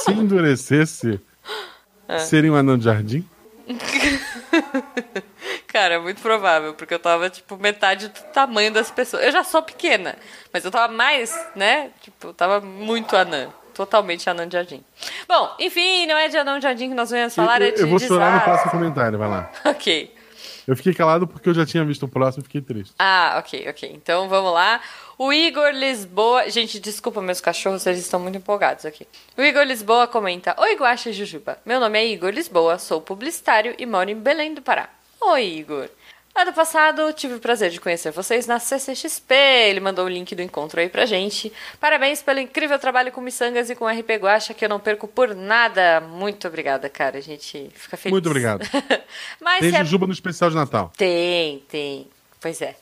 se 0.00 0.12
endurecesse, 0.12 1.18
ah. 2.06 2.18
seria 2.18 2.52
um 2.52 2.54
anão 2.54 2.76
de 2.76 2.84
jardim? 2.84 3.28
Cara, 5.68 5.94
é 5.94 5.98
muito 5.98 6.22
provável, 6.22 6.72
porque 6.72 6.94
eu 6.94 6.98
tava, 6.98 7.28
tipo, 7.28 7.56
metade 7.58 8.08
do 8.08 8.20
tamanho 8.32 8.72
das 8.72 8.90
pessoas. 8.90 9.22
Eu 9.22 9.30
já 9.30 9.44
sou 9.44 9.62
pequena, 9.62 10.16
mas 10.50 10.64
eu 10.64 10.70
tava 10.70 10.92
mais, 10.92 11.30
né? 11.54 11.90
Tipo, 12.00 12.28
eu 12.28 12.34
tava 12.34 12.60
muito 12.60 13.14
anã. 13.14 13.48
Totalmente 13.74 14.28
anã 14.28 14.48
de 14.48 14.54
jardim. 14.54 14.82
Bom, 15.28 15.54
enfim, 15.60 16.06
não 16.06 16.16
é 16.16 16.26
de 16.28 16.36
anão 16.36 16.58
de 16.58 16.64
jardim 16.64 16.88
que 16.88 16.94
nós 16.94 17.10
vamos 17.10 17.34
falar, 17.34 17.60
eu, 17.60 17.68
é 17.68 17.70
de 17.70 17.82
Eu 17.82 17.88
vou 17.88 17.98
chorar 18.00 18.34
no 18.34 18.40
próximo 18.40 18.70
comentário, 18.72 19.18
vai 19.18 19.28
lá. 19.28 19.52
ok. 19.64 20.12
Eu 20.66 20.76
fiquei 20.76 20.92
calado 20.92 21.26
porque 21.26 21.48
eu 21.48 21.54
já 21.54 21.64
tinha 21.64 21.84
visto 21.84 22.04
o 22.04 22.08
próximo 22.08 22.42
e 22.42 22.44
fiquei 22.44 22.60
triste. 22.60 22.94
Ah, 22.98 23.36
ok, 23.38 23.68
ok. 23.68 23.90
Então 23.94 24.28
vamos 24.28 24.52
lá. 24.52 24.80
O 25.16 25.32
Igor 25.32 25.70
Lisboa. 25.70 26.50
Gente, 26.50 26.80
desculpa 26.80 27.22
meus 27.22 27.40
cachorros, 27.40 27.86
eles 27.86 28.00
estão 28.00 28.18
muito 28.18 28.36
empolgados 28.36 28.84
aqui. 28.84 29.06
O 29.36 29.42
Igor 29.42 29.62
Lisboa 29.62 30.06
comenta: 30.06 30.54
Oi, 30.58 30.76
Guaxa 30.76 31.12
Jujuba. 31.12 31.58
Meu 31.64 31.78
nome 31.78 31.98
é 31.98 32.06
Igor 32.06 32.30
Lisboa, 32.30 32.78
sou 32.78 33.00
publicitário 33.00 33.74
e 33.78 33.86
moro 33.86 34.10
em 34.10 34.16
Belém 34.16 34.54
do 34.54 34.60
Pará. 34.60 34.88
Oi, 35.20 35.44
Igor. 35.58 35.88
Ano 36.34 36.52
passado 36.52 37.12
tive 37.12 37.34
o 37.34 37.40
prazer 37.40 37.70
de 37.70 37.80
conhecer 37.80 38.12
vocês 38.12 38.46
na 38.46 38.60
CCXP. 38.60 39.34
Ele 39.34 39.80
mandou 39.80 40.04
o 40.04 40.08
link 40.08 40.34
do 40.36 40.42
encontro 40.42 40.78
aí 40.78 40.88
pra 40.88 41.04
gente. 41.04 41.52
Parabéns 41.80 42.22
pelo 42.22 42.38
incrível 42.38 42.78
trabalho 42.78 43.10
com 43.10 43.20
Missangas 43.20 43.68
e 43.70 43.74
com 43.74 43.88
RP 43.88 44.10
Guacha, 44.20 44.54
que 44.54 44.64
eu 44.64 44.68
não 44.68 44.78
perco 44.78 45.08
por 45.08 45.34
nada. 45.34 46.00
Muito 46.00 46.46
obrigada, 46.46 46.88
cara. 46.88 47.18
A 47.18 47.20
gente 47.20 47.68
fica 47.74 47.96
feliz. 47.96 48.12
Muito 48.12 48.26
obrigado. 48.28 48.60
Mas 49.40 49.58
Tem 49.60 49.74
é... 49.74 49.78
Jujuba 49.84 50.06
no 50.06 50.12
especial 50.12 50.48
de 50.48 50.54
Natal. 50.56 50.92
Tem, 50.96 51.58
tem. 51.68 52.06
Pois 52.40 52.62
é. 52.62 52.76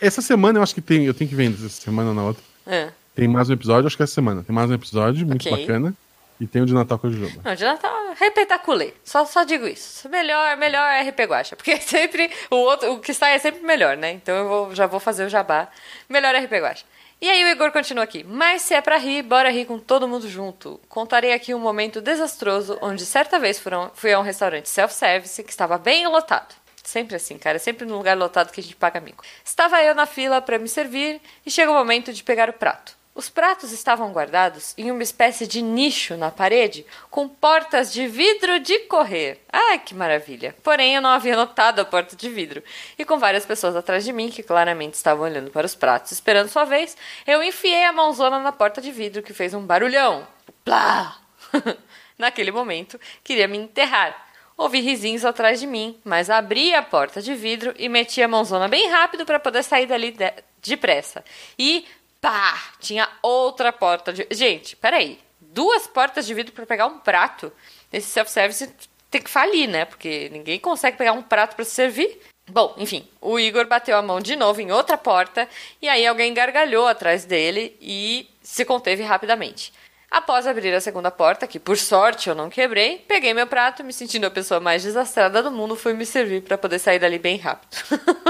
Essa 0.00 0.20
semana 0.20 0.58
eu 0.58 0.62
acho 0.64 0.74
que 0.74 0.80
tem. 0.80 1.04
Eu 1.04 1.14
tenho 1.14 1.30
que 1.30 1.36
ver 1.36 1.52
essa 1.52 1.68
semana 1.68 2.08
ou 2.08 2.14
na 2.14 2.24
outra. 2.24 2.42
Ah. 2.66 2.88
Tem 3.14 3.28
mais 3.28 3.48
um 3.48 3.52
episódio, 3.52 3.86
acho 3.86 3.96
que 3.96 4.02
é 4.02 4.04
essa 4.04 4.14
semana. 4.14 4.42
Tem 4.42 4.52
mais 4.54 4.68
um 4.68 4.74
episódio, 4.74 5.24
muito 5.24 5.48
Ok. 5.48 5.60
bacana. 5.60 5.94
E 6.40 6.46
tem 6.46 6.62
o 6.62 6.66
de 6.66 6.74
Natal 6.74 6.98
com 6.98 7.06
a 7.06 7.10
Jujuba. 7.10 7.40
Não, 7.44 7.54
de 7.54 7.64
Natal, 7.64 8.12
repetaculê. 8.18 8.92
Só, 9.04 9.24
só 9.24 9.42
digo 9.44 9.66
isso. 9.66 10.08
Melhor, 10.08 10.56
melhor 10.56 10.86
é 10.90 11.00
RP 11.08 11.20
Guacha. 11.24 11.56
Porque 11.56 11.76
sempre 11.80 12.30
o 12.50 12.56
outro, 12.56 12.92
o 12.92 13.00
que 13.00 13.14
sai 13.14 13.34
é 13.34 13.38
sempre 13.38 13.62
melhor, 13.64 13.96
né? 13.96 14.12
Então 14.12 14.34
eu 14.36 14.48
vou- 14.48 14.74
já 14.74 14.86
vou 14.86 15.00
fazer 15.00 15.24
o 15.24 15.28
jabá. 15.28 15.68
Melhor 16.08 16.34
é 16.34 16.38
RP 16.38 16.52
Guacha. 16.60 16.84
E 17.18 17.30
aí 17.30 17.42
o 17.44 17.48
Igor 17.48 17.72
continua 17.72 18.04
aqui. 18.04 18.22
Mas 18.24 18.60
se 18.62 18.74
é 18.74 18.80
pra 18.82 18.98
rir, 18.98 19.22
bora 19.22 19.48
rir 19.50 19.64
com 19.64 19.78
todo 19.78 20.06
mundo 20.06 20.28
junto. 20.28 20.78
Contarei 20.88 21.32
aqui 21.32 21.54
um 21.54 21.58
momento 21.58 22.02
desastroso 22.02 22.78
onde 22.82 23.06
certa 23.06 23.38
vez 23.38 23.58
foram- 23.58 23.90
fui 23.94 24.12
a 24.12 24.18
um 24.18 24.22
restaurante 24.22 24.68
self-service 24.68 25.42
que 25.42 25.50
estava 25.50 25.78
bem 25.78 26.06
lotado. 26.06 26.54
Sempre 26.84 27.16
assim, 27.16 27.38
cara. 27.38 27.58
Sempre 27.58 27.86
num 27.86 27.96
lugar 27.96 28.16
lotado 28.16 28.52
que 28.52 28.60
a 28.60 28.62
gente 28.62 28.76
paga 28.76 29.00
mico. 29.00 29.24
Estava 29.42 29.82
eu 29.82 29.94
na 29.94 30.04
fila 30.04 30.42
para 30.42 30.58
me 30.58 30.68
servir 30.68 31.20
e 31.44 31.50
chega 31.50 31.70
o 31.70 31.74
momento 31.74 32.12
de 32.12 32.22
pegar 32.22 32.50
o 32.50 32.52
prato. 32.52 32.94
Os 33.16 33.30
pratos 33.30 33.72
estavam 33.72 34.12
guardados 34.12 34.74
em 34.76 34.90
uma 34.90 35.02
espécie 35.02 35.46
de 35.46 35.62
nicho 35.62 36.18
na 36.18 36.30
parede, 36.30 36.84
com 37.10 37.26
portas 37.26 37.90
de 37.90 38.06
vidro 38.06 38.60
de 38.60 38.80
correr. 38.80 39.40
Ai, 39.50 39.78
que 39.78 39.94
maravilha! 39.94 40.54
Porém, 40.62 40.94
eu 40.94 41.00
não 41.00 41.08
havia 41.08 41.34
notado 41.34 41.80
a 41.80 41.84
porta 41.86 42.14
de 42.14 42.28
vidro. 42.28 42.62
E 42.98 43.06
com 43.06 43.18
várias 43.18 43.46
pessoas 43.46 43.74
atrás 43.74 44.04
de 44.04 44.12
mim, 44.12 44.28
que 44.28 44.42
claramente 44.42 44.94
estavam 44.94 45.24
olhando 45.24 45.50
para 45.50 45.64
os 45.64 45.74
pratos, 45.74 46.12
esperando 46.12 46.50
sua 46.50 46.64
vez, 46.64 46.94
eu 47.26 47.42
enfiei 47.42 47.84
a 47.84 47.92
mãozona 47.92 48.38
na 48.38 48.52
porta 48.52 48.82
de 48.82 48.92
vidro, 48.92 49.22
que 49.22 49.32
fez 49.32 49.54
um 49.54 49.64
barulhão. 49.64 50.28
Plá! 50.62 51.16
Naquele 52.18 52.50
momento, 52.50 53.00
queria 53.24 53.48
me 53.48 53.56
enterrar. 53.56 54.26
Ouvi 54.58 54.80
risinhos 54.80 55.24
atrás 55.24 55.58
de 55.58 55.66
mim, 55.66 55.98
mas 56.04 56.28
abri 56.28 56.74
a 56.74 56.82
porta 56.82 57.22
de 57.22 57.34
vidro 57.34 57.74
e 57.78 57.88
meti 57.88 58.22
a 58.22 58.28
mãozona 58.28 58.68
bem 58.68 58.90
rápido 58.90 59.24
para 59.24 59.40
poder 59.40 59.62
sair 59.62 59.86
dali 59.86 60.10
de- 60.10 60.34
depressa. 60.62 61.24
E 61.58 61.86
pá! 62.20 62.72
Tinha 62.80 63.08
outra 63.22 63.72
porta 63.72 64.12
de. 64.12 64.26
Gente, 64.30 64.76
peraí. 64.76 65.18
Duas 65.40 65.86
portas 65.86 66.26
de 66.26 66.34
vidro 66.34 66.52
para 66.52 66.66
pegar 66.66 66.86
um 66.86 66.98
prato. 66.98 67.52
Esse 67.92 68.08
self-service 68.08 68.70
tem 69.10 69.22
que 69.22 69.30
falir, 69.30 69.68
né? 69.68 69.84
Porque 69.84 70.28
ninguém 70.30 70.58
consegue 70.58 70.96
pegar 70.96 71.12
um 71.12 71.22
prato 71.22 71.56
para 71.56 71.64
se 71.64 71.70
servir. 71.70 72.20
Bom, 72.48 72.74
enfim, 72.78 73.08
o 73.20 73.40
Igor 73.40 73.66
bateu 73.66 73.96
a 73.96 74.02
mão 74.02 74.20
de 74.20 74.36
novo 74.36 74.60
em 74.60 74.70
outra 74.70 74.96
porta 74.96 75.48
e 75.82 75.88
aí 75.88 76.06
alguém 76.06 76.32
gargalhou 76.32 76.86
atrás 76.86 77.24
dele 77.24 77.76
e 77.80 78.28
se 78.40 78.64
conteve 78.64 79.02
rapidamente. 79.02 79.72
Após 80.08 80.46
abrir 80.46 80.72
a 80.72 80.80
segunda 80.80 81.10
porta, 81.10 81.46
que 81.46 81.58
por 81.58 81.76
sorte 81.76 82.28
eu 82.28 82.34
não 82.34 82.48
quebrei, 82.48 82.98
peguei 83.08 83.34
meu 83.34 83.46
prato, 83.46 83.82
me 83.82 83.92
sentindo 83.92 84.26
a 84.26 84.30
pessoa 84.30 84.60
mais 84.60 84.84
desastrada 84.84 85.42
do 85.42 85.50
mundo, 85.50 85.74
fui 85.74 85.92
me 85.92 86.06
servir 86.06 86.42
para 86.42 86.56
poder 86.56 86.78
sair 86.78 87.00
dali 87.00 87.18
bem 87.18 87.36
rápido. 87.36 87.76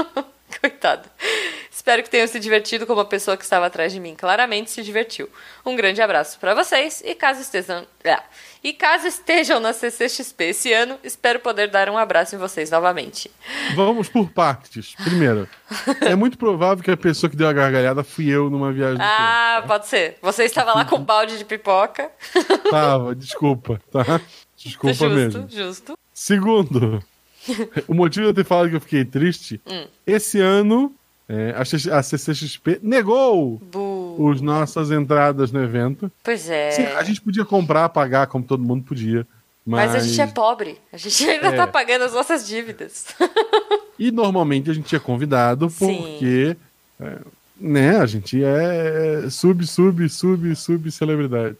Coitado. 0.59 1.07
Espero 1.77 2.01
que 2.01 2.09
tenham 2.09 2.25
se 2.25 2.39
divertido 2.39 2.87
como 2.87 3.01
a 3.01 3.05
pessoa 3.05 3.37
que 3.37 3.43
estava 3.43 3.67
atrás 3.67 3.93
de 3.93 3.99
mim 3.99 4.15
claramente 4.15 4.71
se 4.71 4.81
divertiu. 4.81 5.29
Um 5.63 5.75
grande 5.75 6.01
abraço 6.01 6.39
para 6.39 6.55
vocês 6.55 7.03
e 7.05 7.13
caso 7.13 7.39
estejam, 7.39 7.85
ah, 8.03 8.23
e 8.63 8.73
caso 8.73 9.05
estejam 9.05 9.59
na 9.59 9.71
CCXP 9.73 10.43
esse 10.45 10.73
ano, 10.73 10.97
espero 11.03 11.39
poder 11.39 11.69
dar 11.69 11.87
um 11.87 11.95
abraço 11.95 12.33
em 12.33 12.39
vocês 12.39 12.71
novamente. 12.71 13.29
Vamos 13.75 14.09
por 14.09 14.27
partes. 14.31 14.95
Primeiro, 14.95 15.47
é 16.01 16.15
muito 16.15 16.35
provável 16.35 16.83
que 16.83 16.89
a 16.89 16.97
pessoa 16.97 17.29
que 17.29 17.35
deu 17.35 17.47
a 17.47 17.53
gargalhada 17.53 18.03
fui 18.03 18.27
eu 18.27 18.49
numa 18.49 18.73
viagem. 18.73 18.97
Ah, 18.99 19.63
pode 19.67 19.85
ser. 19.85 20.17
Você 20.23 20.45
estava 20.45 20.73
lá 20.73 20.83
com 20.83 20.95
um 20.95 21.03
balde 21.05 21.37
de 21.37 21.45
pipoca. 21.45 22.11
Tava, 22.71 23.13
desculpa, 23.13 23.79
tá? 23.91 24.19
Desculpa 24.55 24.95
justo, 24.95 25.09
mesmo. 25.15 25.47
justo. 25.47 25.93
Segundo, 26.11 27.03
o 27.87 27.93
motivo 27.93 28.23
de 28.25 28.29
eu 28.31 28.33
ter 28.33 28.43
falado 28.45 28.67
que 28.71 28.75
eu 28.77 28.81
fiquei 28.81 29.05
triste, 29.05 29.61
Hum. 29.67 29.85
esse 30.07 30.41
ano 30.41 30.91
é, 31.29 31.53
a 31.57 31.65
CC 31.65 31.91
a 31.91 32.01
CCXP 32.01 32.79
negou 32.81 33.57
Bu. 33.71 34.15
os 34.17 34.39
nossas 34.41 34.91
entradas 34.91 35.51
no 35.51 35.61
evento. 35.61 36.11
Pois 36.23 36.49
é. 36.49 36.71
Sim, 36.71 36.83
a 36.83 37.03
gente 37.03 37.19
podia 37.21 37.43
comprar, 37.45 37.89
pagar, 37.89 38.27
como 38.27 38.43
todo 38.45 38.63
mundo 38.63 38.83
podia. 38.83 39.27
Mas, 39.65 39.91
Mas 39.91 39.95
a 39.95 40.07
gente 40.07 40.21
é 40.21 40.27
pobre. 40.27 40.77
A 40.93 40.97
gente 40.97 41.29
ainda 41.29 41.47
É. 41.47 41.51
tá 41.57 41.67
pagando 41.67 42.03
as 42.05 42.13
nossas 42.13 42.47
dívidas. 42.47 43.07
E 43.99 44.11
normalmente 44.11 44.69
a 44.69 44.73
gente 44.75 44.95
é 44.95 44.99
convidado 44.99 45.71
porque 45.71 46.55
é, 46.99 47.17
né, 47.59 47.97
a 47.97 48.05
gente 48.05 48.43
é 48.43 49.27
sub, 49.27 49.65
sub, 49.65 50.07
sub, 50.07 50.55
sub 50.55 50.91
celebridade. 50.91 51.57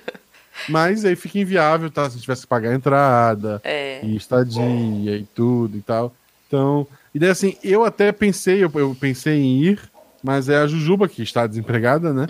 Mas 0.68 1.04
aí 1.04 1.14
fica 1.16 1.38
inviável, 1.38 1.90
tá? 1.90 2.04
Se 2.04 2.08
a 2.08 2.10
gente 2.12 2.22
tivesse 2.22 2.42
que 2.42 2.46
pagar 2.48 2.70
a 2.70 2.74
entrada 2.74 3.60
É. 3.62 4.00
e 4.04 4.16
estadia 4.16 5.16
e 5.16 5.26
tudo 5.34 5.76
e 5.76 5.82
tal. 5.82 6.14
Então, 6.48 6.86
e 7.14 7.18
daí 7.18 7.30
assim, 7.30 7.56
eu 7.62 7.84
até 7.84 8.12
pensei, 8.12 8.62
eu, 8.64 8.70
eu 8.74 8.96
pensei 8.98 9.34
em 9.40 9.62
ir, 9.64 9.80
mas 10.22 10.48
é 10.48 10.56
a 10.58 10.66
Jujuba 10.66 11.08
que 11.08 11.22
está 11.22 11.46
desempregada, 11.46 12.12
né? 12.12 12.26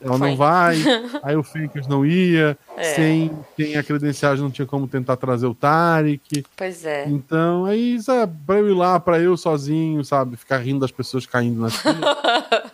Ela 0.00 0.14
Hum, 0.14 0.18
foi. 0.18 0.28
não 0.30 0.36
vai, 0.36 0.76
aí 1.22 1.36
o 1.36 1.42
Fakers 1.44 1.86
não 1.86 2.04
ia, 2.04 2.58
É. 2.76 2.82
sem, 2.94 3.40
sem 3.56 3.76
a 3.76 3.82
credenciagem 3.84 4.42
não 4.42 4.50
tinha 4.50 4.66
como 4.66 4.88
tentar 4.88 5.16
trazer 5.16 5.46
o 5.46 5.54
Tarek. 5.54 6.44
Pois 6.56 6.84
é. 6.84 7.06
Então, 7.08 7.64
aí, 7.66 8.00
sabe, 8.02 8.36
pra 8.44 8.58
eu 8.58 8.68
ir 8.70 8.74
lá, 8.74 8.98
pra 8.98 9.20
eu 9.20 9.36
sozinho, 9.36 10.04
sabe, 10.04 10.36
ficar 10.36 10.58
rindo 10.58 10.80
das 10.80 10.90
pessoas 10.90 11.24
caindo 11.24 11.60
na 11.60 11.70
fila. 11.70 11.94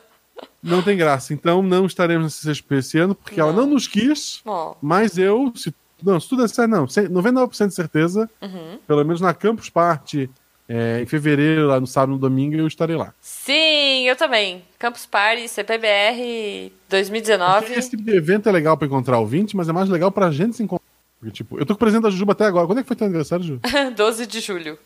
não 0.62 0.82
tem 0.82 0.96
graça. 0.96 1.32
Então, 1.34 1.62
não 1.62 1.86
estaremos 1.86 2.24
na 2.24 2.30
CCXP 2.30 2.74
esse 2.76 2.98
ano, 2.98 3.14
porque 3.14 3.40
ela 3.40 3.52
não 3.52 3.66
nos 3.66 3.86
quis, 3.86 4.40
Bom, 4.44 4.76
mas 4.80 5.18
eu, 5.18 5.52
se, 5.54 5.74
não, 6.02 6.18
se 6.18 6.28
tudo 6.28 6.42
der 6.42 6.48
certo, 6.48 6.70
não, 6.70 6.88
cem- 6.88 7.08
99% 7.08 7.68
de 7.68 7.74
certeza, 7.74 8.28
uhum. 8.40 8.78
pelo 8.86 9.04
menos 9.04 9.20
na 9.20 9.34
Campus 9.34 9.68
Party, 9.68 10.30
é, 10.68 11.00
em 11.00 11.06
fevereiro, 11.06 11.66
lá 11.66 11.80
no 11.80 11.86
sábado 11.86 12.10
e 12.10 12.14
no 12.14 12.18
domingo, 12.18 12.56
eu 12.56 12.66
estarei 12.66 12.94
lá. 12.94 13.14
Sim, 13.20 14.06
eu 14.06 14.14
também. 14.14 14.62
Campus 14.78 15.06
Party, 15.06 15.48
CPBR 15.48 16.72
2019. 16.88 17.66
Porque 17.66 17.78
esse 17.78 17.90
tipo 17.90 18.02
de 18.02 18.14
evento 18.14 18.48
é 18.48 18.52
legal 18.52 18.76
pra 18.76 18.86
encontrar 18.86 19.18
ouvinte, 19.18 19.56
mas 19.56 19.68
é 19.68 19.72
mais 19.72 19.88
legal 19.88 20.12
pra 20.12 20.30
gente 20.30 20.56
se 20.56 20.62
encontrar. 20.62 20.86
Porque, 21.18 21.32
tipo, 21.32 21.58
eu 21.58 21.66
tô 21.66 21.74
com 21.74 21.78
o 21.78 21.78
presente 21.78 22.02
da 22.02 22.10
Jujuba 22.10 22.32
até 22.32 22.44
agora. 22.44 22.66
Quando 22.66 22.78
é 22.78 22.82
que 22.82 22.88
foi 22.88 22.96
teu 22.96 23.06
aniversário, 23.06 23.44
Ju? 23.44 23.60
12 23.96 24.26
de 24.26 24.40
julho. 24.40 24.78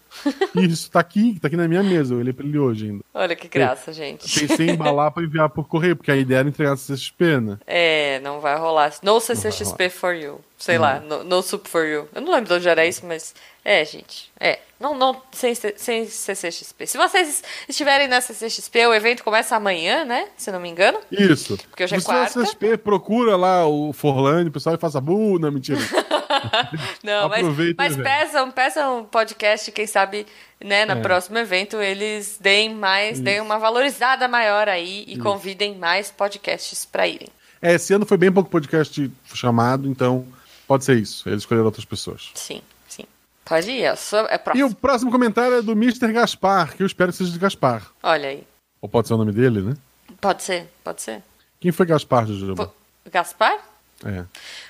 Isso, 0.55 0.91
tá 0.91 1.01
aqui, 1.01 1.39
tá 1.41 1.49
aqui 1.49 1.57
na 1.57 1.67
minha 1.67 1.83
mesa. 1.83 2.15
Eu 2.15 2.19
olhei 2.19 2.33
pra 2.33 2.47
ele 2.47 2.59
hoje 2.59 2.87
ainda. 2.87 3.05
Olha 3.15 3.35
que 3.35 3.49
graça, 3.49 3.93
gente. 3.93 4.41
Pensei 4.41 4.69
em 4.69 4.73
embalar 4.73 5.11
pra 5.11 5.23
enviar 5.23 5.49
por 5.49 5.67
correio, 5.67 5.97
porque 5.97 6.11
a 6.11 6.17
ideia 6.17 6.41
era 6.41 6.49
entregar 6.49 6.71
na 6.71 6.77
CXP, 6.77 7.41
né? 7.41 7.59
É, 7.67 8.21
não 8.21 8.41
vai 8.41 8.57
rolar. 8.57 8.93
No 9.03 9.21
CCXP 9.21 9.89
for 9.91 10.15
you. 10.15 10.41
Sei 10.63 10.79
lá, 10.79 11.01
no, 11.01 11.25
no 11.25 11.43
Sup 11.43 11.67
for 11.67 11.85
you. 11.85 12.09
Eu 12.15 12.21
não 12.23 12.33
lembro 12.33 12.47
de 12.47 12.55
onde 12.55 12.69
era 12.69 12.87
isso, 12.87 13.05
mas. 13.05 13.35
É, 13.65 13.85
gente. 13.85 14.31
É. 14.39 14.61
Não, 14.79 14.97
não, 14.97 15.21
sem, 15.33 15.55
sem 15.55 16.07
CCXP. 16.07 16.87
Se 16.87 16.97
vocês 16.99 17.43
estiverem 17.69 18.07
na 18.07 18.21
CCXP, 18.21 18.87
o 18.87 18.95
evento 18.95 19.25
começa 19.25 19.57
amanhã, 19.57 20.05
né? 20.05 20.29
Se 20.37 20.53
não 20.53 20.61
me 20.61 20.69
engano. 20.69 20.99
Isso. 21.11 21.57
Porque 21.69 21.83
hoje 21.83 21.95
é 21.95 21.99
na 21.99 22.05
quarta. 22.05 22.43
CXP, 22.43 22.77
procura 22.79 23.37
lá 23.37 23.67
o 23.67 23.93
Forlane, 23.93 24.49
o 24.49 24.53
pessoal 24.53 24.77
e 24.77 24.79
faça 24.79 25.01
bu, 25.01 25.39
não, 25.39 25.51
mentira. 25.51 25.79
Não, 27.05 27.29
mas, 27.29 27.41
Aproveita 27.41 27.75
mas 27.77 27.97
peçam, 27.97 28.51
peçam 28.51 29.01
um 29.01 29.05
podcast, 29.05 29.71
quem 29.71 29.87
sabe, 29.87 30.02
né, 30.63 30.85
no 30.85 30.93
É. 30.93 31.01
próximo 31.01 31.39
evento 31.39 31.81
eles 31.81 32.39
deem 32.41 32.75
mais, 32.75 33.21
deem 33.21 33.41
uma 33.41 33.59
valorizada 33.59 34.27
maior 34.29 34.69
aí 34.69 35.05
e 35.07 35.19
convidem 35.19 35.77
mais 35.77 36.11
podcasts 36.11 36.85
pra 36.85 37.07
irem. 37.09 37.29
É, 37.61 37.75
esse 37.75 37.93
ano 37.95 38.05
foi 38.07 38.17
bem 38.17 38.31
pouco 38.33 38.51
podcast 38.51 39.11
chamado, 39.35 39.89
então 39.89 40.27
pode 40.67 40.85
ser 40.85 40.97
isso. 40.99 41.29
Eles 41.29 41.43
escolheram 41.43 41.67
outras 41.67 41.85
pessoas. 41.85 42.31
Sim, 42.35 42.61
sim. 42.89 43.05
Pode 43.45 43.71
ir, 43.71 43.85
é, 43.85 43.95
sua, 43.97 44.27
é 44.31 44.35
E 44.35 44.39
próximo. 44.39 44.67
o 44.69 44.75
próximo 44.75 45.11
comentário 45.13 45.59
é 45.59 45.63
do 45.63 45.73
Mr. 45.73 46.13
Gaspar, 46.13 46.77
que 46.77 46.83
eu 46.83 46.87
espero 46.87 47.13
que 47.13 47.19
seja 47.19 47.31
de 47.33 47.39
Gaspar. 47.39 47.87
Olha 48.03 48.29
aí. 48.31 48.45
Ou 48.81 48.89
pode 48.89 49.07
ser 49.09 49.15
o 49.15 49.17
nome 49.17 49.33
dele, 49.33 49.61
né? 49.63 49.75
Pode 50.21 50.43
ser, 50.43 50.69
pode 50.83 51.03
ser. 51.03 51.23
Quem 51.61 51.71
foi 51.73 51.87
Gaspar, 51.87 52.27
Jujuba? 52.27 52.73
Gaspar? 53.11 53.59
É. 54.05 54.25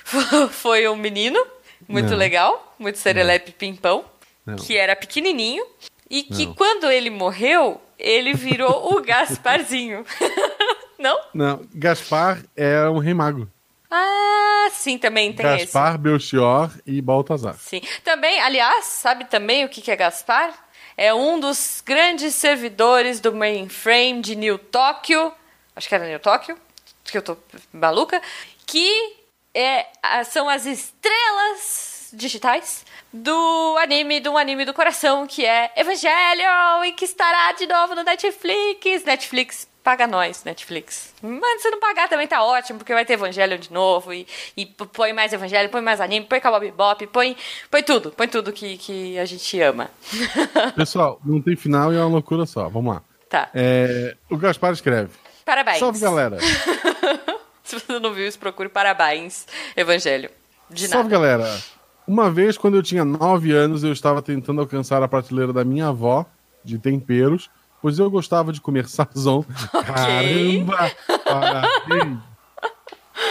Foi 0.51 0.87
um 0.89 0.97
menino 0.97 1.43
muito 1.89 2.11
Não. 2.11 2.17
legal, 2.19 2.75
muito 2.79 2.99
serelepe 2.99 3.51
pimpão, 3.53 4.05
Não. 4.45 4.57
que 4.57 4.77
era 4.77 4.97
pequenininho 4.97 5.65
e 6.11 6.23
que 6.23 6.47
Não. 6.47 6.55
quando 6.55 6.91
ele 6.91 7.11
morreu, 7.11 7.81
ele 7.99 8.35
virou 8.35 8.95
o 8.95 9.01
Gasparzinho. 9.05 10.05
Não? 10.99 11.19
Não, 11.35 11.67
Gaspar 11.75 12.43
é 12.57 12.89
um 12.89 12.99
rei 12.99 13.13
mago. 13.15 13.49
Ah, 13.91 14.69
sim, 14.71 14.97
também 14.99 15.33
tem 15.33 15.45
Gaspar, 15.45 15.99
Belchior 15.99 16.71
e 16.87 17.01
Baltazar. 17.03 17.55
esse. 17.55 17.69
Sim. 17.69 17.81
Também, 18.05 18.41
aliás, 18.41 18.85
sabe 18.85 19.25
também 19.25 19.65
o 19.65 19.69
que 19.69 19.81
que 19.83 19.91
é 19.91 19.97
Gaspar? 19.97 20.53
é 20.97 21.13
um 21.13 21.41
dos 21.41 21.83
grandes 21.85 22.35
servidores 22.35 23.19
do 23.19 23.33
mainframe 23.33 24.21
de 24.21 24.37
New 24.37 24.59
Tóquio. 24.59 25.33
Acho 25.75 25.89
que 25.89 25.95
era 25.95 26.07
New 26.07 26.21
Tóquio, 26.21 26.57
que 27.05 27.17
eu 27.17 27.23
tô 27.23 27.37
maluca. 27.73 28.21
Que 28.67 29.17
é, 29.55 29.87
são 30.25 30.49
as 30.49 30.67
estrelas 30.67 31.92
digitais 32.13 32.85
do 33.13 33.77
anime, 33.79 34.21
do 34.21 34.37
anime 34.37 34.65
do 34.65 34.73
coração, 34.73 35.27
que 35.27 35.45
é 35.45 35.71
Evangelion, 35.77 36.85
e 36.85 36.93
que 36.93 37.05
estará 37.05 37.53
de 37.53 37.67
novo 37.67 37.95
no 37.95 38.03
Netflix. 38.03 39.05
Netflix, 39.05 39.69
paga 39.83 40.07
nós, 40.07 40.45
Netflix. 40.45 41.15
Mas 41.23 41.63
se 41.63 41.71
não 41.71 41.81
pagar 41.81 42.09
também 42.09 42.27
tá 42.27 42.43
ótimo, 42.43 42.79
porque 42.79 42.95
vai 42.95 43.05
ter 43.05 43.15
Evangelion 43.15 43.59
de 43.59 43.73
novo, 43.73 44.13
e, 44.13 44.27
e 44.57 44.67
põe 44.67 45.13
mais 45.13 45.33
Evangelho, 45.33 45.69
põe 45.69 45.81
mais 45.81 46.01
anime, 46.01 46.27
põe 46.27 46.41
Cowboy 46.41 46.61
Bebop, 46.61 47.07
põe, 47.09 47.37
põe 47.71 47.83
tudo, 47.83 48.11
põe 48.11 48.29
tudo 48.29 48.53
que, 48.53 48.77
que 48.79 49.19
a 49.19 49.25
gente 49.25 49.61
ama. 49.61 49.91
Pessoal, 50.77 51.21
não 51.25 51.41
tem 51.41 51.57
final 51.57 51.93
e 51.93 51.97
é 51.97 52.01
uma 52.01 52.09
loucura 52.09 52.47
só. 52.47 52.69
Vamos 52.69 52.95
lá. 52.95 53.03
Tá. 53.29 53.49
É, 53.55 54.15
o 54.31 54.37
Gaspar 54.37 54.73
escreve. 54.73 55.11
Parabéns. 55.45 55.79
Salve, 55.79 55.99
galera. 55.99 56.39
se 57.65 57.79
você 57.79 57.99
não 57.99 58.13
viu 58.13 58.27
isso, 58.27 58.39
procure 58.39 58.69
parabéns, 58.69 59.47
Evangelho. 59.77 60.31
De 60.71 60.83
nada. 60.85 60.95
Salve, 60.95 61.11
galera. 61.11 61.63
Uma 62.07 62.31
vez, 62.31 62.59
quando 62.59 62.77
eu 62.77 62.83
tinha 62.83 63.05
9 63.05 63.53
anos, 63.53 63.85
eu 63.85 63.93
estava 63.93 64.21
tentando 64.21 64.61
alcançar 64.61 65.03
a 65.03 65.09
prateleira 65.09 65.53
da 65.53 65.65
minha 65.65 65.89
avó 65.89 66.27
de 66.65 66.79
temperos, 66.79 67.51
pois 67.81 67.99
eu 67.99 68.11
gostava 68.11 68.53
de 68.53 68.61
comer 68.61 68.87
sazon. 68.91 69.45
Caramba! 69.85 70.91
Parabéns! 71.25 72.19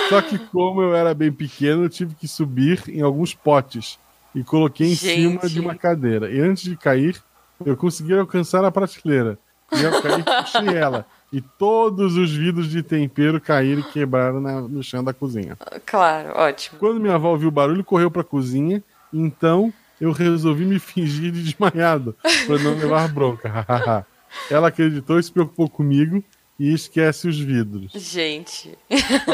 Só 0.10 0.22
que 0.22 0.38
como 0.38 0.82
eu 0.82 0.96
era 0.96 1.13
bem 1.13 1.32
pequeno, 1.32 1.84
eu 1.84 1.90
tive 1.90 2.16
que 2.16 2.28
subir 2.28 2.84
em 2.88 3.01
alguns 3.01 3.34
potes 3.34 3.98
e 4.36 4.44
coloquei 4.44 4.88
em 4.88 4.96
Gente. 4.96 5.40
cima 5.40 5.50
de 5.50 5.60
uma 5.60 5.75
cadeira. 5.75 6.30
E 6.30 6.40
antes 6.40 6.63
de 6.63 6.75
cair, 6.75 7.22
eu 7.66 7.78
consegui 7.78 8.13
alcançar 8.13 8.63
a 8.66 8.72
prateleira. 8.72 9.38
E 9.72 9.86
ao 9.86 10.01
cair, 10.01 10.24
puxei 10.24 10.75
ela. 10.75 11.06
E 11.31 11.39
todos 11.41 12.17
os 12.17 12.31
vidros 12.35 12.69
de 12.69 12.83
tempero 12.83 13.39
caíram 13.39 13.79
e 13.81 13.83
quebraram 13.91 14.41
na- 14.41 14.61
no 14.61 14.83
chão 14.83 15.01
da 15.03 15.13
cozinha. 15.13 15.57
Claro, 15.85 16.38
ótimo. 16.38 16.77
Quando 16.77 17.00
minha 17.00 17.15
avó 17.15 17.29
ouviu 17.31 17.47
o 17.47 17.51
barulho, 17.51 17.83
correu 17.83 18.11
pra 18.11 18.23
cozinha. 18.23 18.83
Então 19.13 19.73
eu 20.00 20.11
resolvi 20.11 20.65
me 20.65 20.77
fingir 20.79 21.31
de 21.31 21.41
desmaiado 21.43 22.15
para 22.47 22.59
não 22.59 22.75
levar 22.77 23.07
bronca. 23.13 23.50
Ela 24.50 24.67
acreditou 24.69 25.19
e 25.19 25.23
se 25.23 25.31
preocupou 25.31 25.69
comigo 25.69 26.23
e 26.59 26.73
esquece 26.73 27.27
os 27.27 27.39
vidros. 27.39 27.91
Gente. 27.93 28.77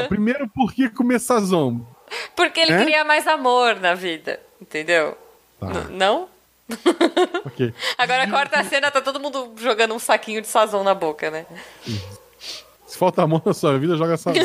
Primeiro, 0.08 0.48
por 0.48 0.74
que 0.74 0.90
comer 0.90 1.20
sazon? 1.20 1.82
Porque 2.36 2.60
ele 2.60 2.74
É? 2.74 2.80
queria 2.80 3.04
mais 3.04 3.28
amor 3.28 3.80
na 3.80 3.94
vida, 3.94 4.40
entendeu? 4.62 5.18
Tá. 5.60 5.86
Não? 5.92 6.28
Ok. 7.46 7.74
Agora 7.98 8.30
corta 8.30 8.60
a 8.60 8.64
cena, 8.64 8.92
tá 8.92 9.02
todo 9.02 9.20
mundo 9.20 9.54
jogando 9.58 9.94
um 9.94 10.00
saquinho 10.00 10.42
de 10.42 10.48
sazon 10.48 10.84
na 10.84 10.94
boca, 10.94 11.32
né? 11.32 11.46
Se 12.86 12.98
falta 12.98 13.24
amor 13.24 13.42
na 13.46 13.54
sua 13.54 13.78
vida, 13.78 13.96
joga 13.98 14.18
sazon. 14.18 14.42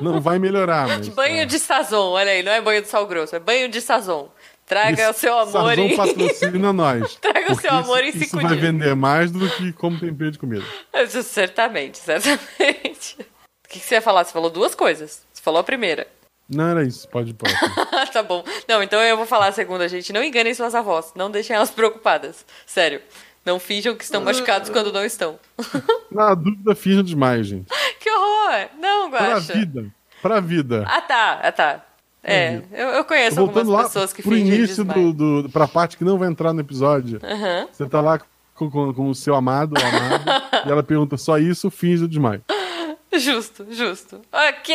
Não 0.00 0.20
vai 0.20 0.38
melhorar, 0.38 0.86
mas. 0.88 1.08
Banho 1.14 1.46
de 1.46 1.58
sazon, 1.58 2.10
olha 2.12 2.32
aí, 2.32 2.42
não 2.42 2.52
é 2.52 2.60
banho 2.60 2.82
de 2.82 2.88
sal 2.88 3.06
grosso, 3.06 3.34
é 3.36 3.38
banho 3.40 3.68
de 3.68 3.80
sazon. 3.80 4.28
Traga 4.66 5.10
o 5.10 5.12
seu 5.12 5.38
amor 5.38 5.78
em... 5.78 5.96
patrocina 5.96 6.72
nós. 6.72 7.14
Traga 7.22 7.52
o 7.52 7.54
seu 7.54 7.70
amor 7.70 8.02
isso, 8.02 8.18
em 8.18 8.20
cinco 8.22 8.36
Isso 8.38 8.48
vai 8.48 8.56
dias. 8.56 8.60
vender 8.60 8.96
mais 8.96 9.30
do 9.30 9.48
que 9.48 9.72
como 9.72 9.98
tempero 9.98 10.32
de 10.32 10.38
comida. 10.38 10.64
Isso, 10.94 11.22
Certamente, 11.22 11.98
certamente. 11.98 13.16
O 13.66 13.68
que, 13.68 13.80
que 13.80 13.84
você 13.84 13.96
ia 13.96 14.00
falar? 14.00 14.22
Você 14.22 14.32
falou 14.32 14.48
duas 14.48 14.76
coisas. 14.76 15.26
Você 15.32 15.42
falou 15.42 15.58
a 15.58 15.64
primeira. 15.64 16.06
Não 16.48 16.68
era 16.68 16.84
isso, 16.84 17.08
pode 17.08 17.30
ir 17.30 17.34
pra 17.34 17.50
outra. 17.50 18.06
tá 18.12 18.22
bom. 18.22 18.44
Não, 18.68 18.82
então 18.82 19.00
eu 19.02 19.16
vou 19.16 19.26
falar 19.26 19.48
a 19.48 19.52
segunda, 19.52 19.88
gente. 19.88 20.12
Não 20.12 20.22
enganem 20.22 20.54
suas 20.54 20.74
avós. 20.74 21.12
Não 21.16 21.30
deixem 21.30 21.56
elas 21.56 21.70
preocupadas. 21.70 22.44
Sério. 22.64 23.00
Não 23.44 23.58
finjam 23.60 23.94
que 23.94 24.02
estão 24.04 24.20
machucados 24.22 24.70
quando 24.70 24.92
não 24.92 25.04
estão. 25.04 25.38
Na 26.10 26.34
dúvida, 26.34 26.74
finja 26.74 27.02
demais, 27.02 27.46
gente. 27.46 27.66
que 28.00 28.10
horror! 28.10 28.68
Não, 28.80 29.08
Pra 29.10 29.20
Guaxa. 29.34 29.52
vida. 29.54 29.86
Pra 30.22 30.40
vida. 30.40 30.84
Ah, 30.88 31.00
tá. 31.00 31.40
Ah, 31.42 31.52
tá. 31.52 31.84
É, 32.24 32.60
eu, 32.72 32.88
eu 32.88 33.04
conheço 33.04 33.38
algumas 33.38 33.64
Voltando 33.64 33.70
lá 33.72 33.84
pessoas 33.84 34.12
que 34.12 34.20
fingem 34.20 34.48
início 34.48 34.84
do, 34.84 35.12
do, 35.12 35.50
pra 35.50 35.68
parte 35.68 35.96
que 35.96 36.02
não 36.02 36.18
vai 36.18 36.28
entrar 36.28 36.52
no 36.52 36.60
episódio. 36.60 37.20
Aham. 37.22 37.68
Você 37.70 37.86
tá 37.86 38.00
lá 38.00 38.18
com, 38.56 38.68
com, 38.68 38.92
com 38.92 39.08
o 39.10 39.14
seu 39.14 39.36
amado 39.36 39.74
ou 39.78 39.86
amada 39.86 40.42
e 40.66 40.70
ela 40.70 40.82
pergunta 40.82 41.16
só 41.16 41.38
isso, 41.38 41.70
finge 41.70 42.08
demais. 42.08 42.40
Justo, 43.18 43.66
justo. 43.70 44.22
Ok, 44.32 44.74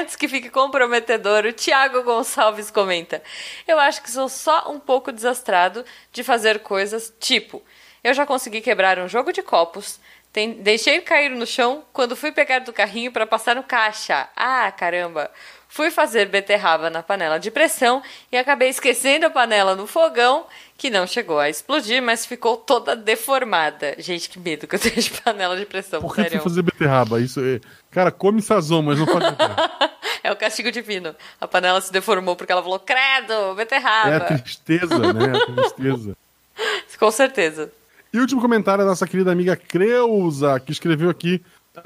antes 0.00 0.16
que 0.16 0.28
fique 0.28 0.50
comprometedor, 0.50 1.44
o 1.46 1.52
Thiago 1.52 2.02
Gonçalves 2.02 2.70
comenta: 2.70 3.22
Eu 3.66 3.78
acho 3.78 4.02
que 4.02 4.10
sou 4.10 4.28
só 4.28 4.70
um 4.70 4.78
pouco 4.78 5.10
desastrado 5.12 5.84
de 6.12 6.22
fazer 6.22 6.60
coisas 6.60 7.12
tipo: 7.18 7.62
Eu 8.02 8.12
já 8.14 8.26
consegui 8.26 8.60
quebrar 8.60 8.98
um 8.98 9.08
jogo 9.08 9.32
de 9.32 9.42
copos, 9.42 9.98
tem- 10.32 10.54
deixei 10.54 11.00
cair 11.00 11.30
no 11.30 11.46
chão 11.46 11.84
quando 11.92 12.16
fui 12.16 12.30
pegar 12.32 12.60
do 12.60 12.72
carrinho 12.72 13.10
para 13.12 13.26
passar 13.26 13.56
no 13.56 13.62
caixa. 13.62 14.28
Ah, 14.36 14.70
caramba! 14.72 15.30
Fui 15.68 15.90
fazer 15.90 16.26
beterraba 16.28 16.88
na 16.88 17.02
panela 17.02 17.38
de 17.38 17.50
pressão 17.50 18.02
e 18.32 18.36
acabei 18.36 18.70
esquecendo 18.70 19.26
a 19.26 19.30
panela 19.30 19.76
no 19.76 19.86
fogão, 19.86 20.46
que 20.78 20.88
não 20.88 21.06
chegou 21.06 21.38
a 21.38 21.50
explodir, 21.50 22.02
mas 22.02 22.24
ficou 22.24 22.56
toda 22.56 22.96
deformada. 22.96 23.94
Gente, 23.98 24.30
que 24.30 24.38
medo 24.38 24.66
que 24.66 24.74
eu 24.76 24.78
tenho 24.80 24.96
de 24.96 25.10
panela 25.10 25.56
de 25.56 25.66
pressão, 25.66 26.00
Por 26.00 26.14
que 26.14 26.22
sério. 26.22 26.40
fazer 26.40 26.62
beterraba? 26.62 27.20
Isso 27.20 27.40
é... 27.40 27.60
Cara, 27.90 28.10
come 28.10 28.40
sazon, 28.40 28.82
mas 28.82 28.98
não 28.98 29.06
faz. 29.06 29.24
É 30.20 30.32
o 30.32 30.36
castigo 30.36 30.70
divino. 30.72 31.14
A 31.40 31.46
panela 31.46 31.80
se 31.80 31.92
deformou 31.92 32.34
porque 32.34 32.50
ela 32.50 32.62
falou, 32.62 32.80
credo, 32.80 33.54
beterraba. 33.54 34.10
É 34.10 34.16
a 34.16 34.20
tristeza, 34.20 34.98
né? 35.12 35.32
A 35.38 35.46
tristeza. 35.54 36.16
Com 36.98 37.10
certeza. 37.10 37.72
E 38.12 38.18
o 38.18 38.22
último 38.22 38.40
comentário 38.40 38.82
da 38.84 38.90
nossa 38.90 39.06
querida 39.06 39.30
amiga 39.30 39.56
Creuza, 39.56 40.58
que 40.60 40.72
escreveu 40.72 41.08
aqui 41.08 41.42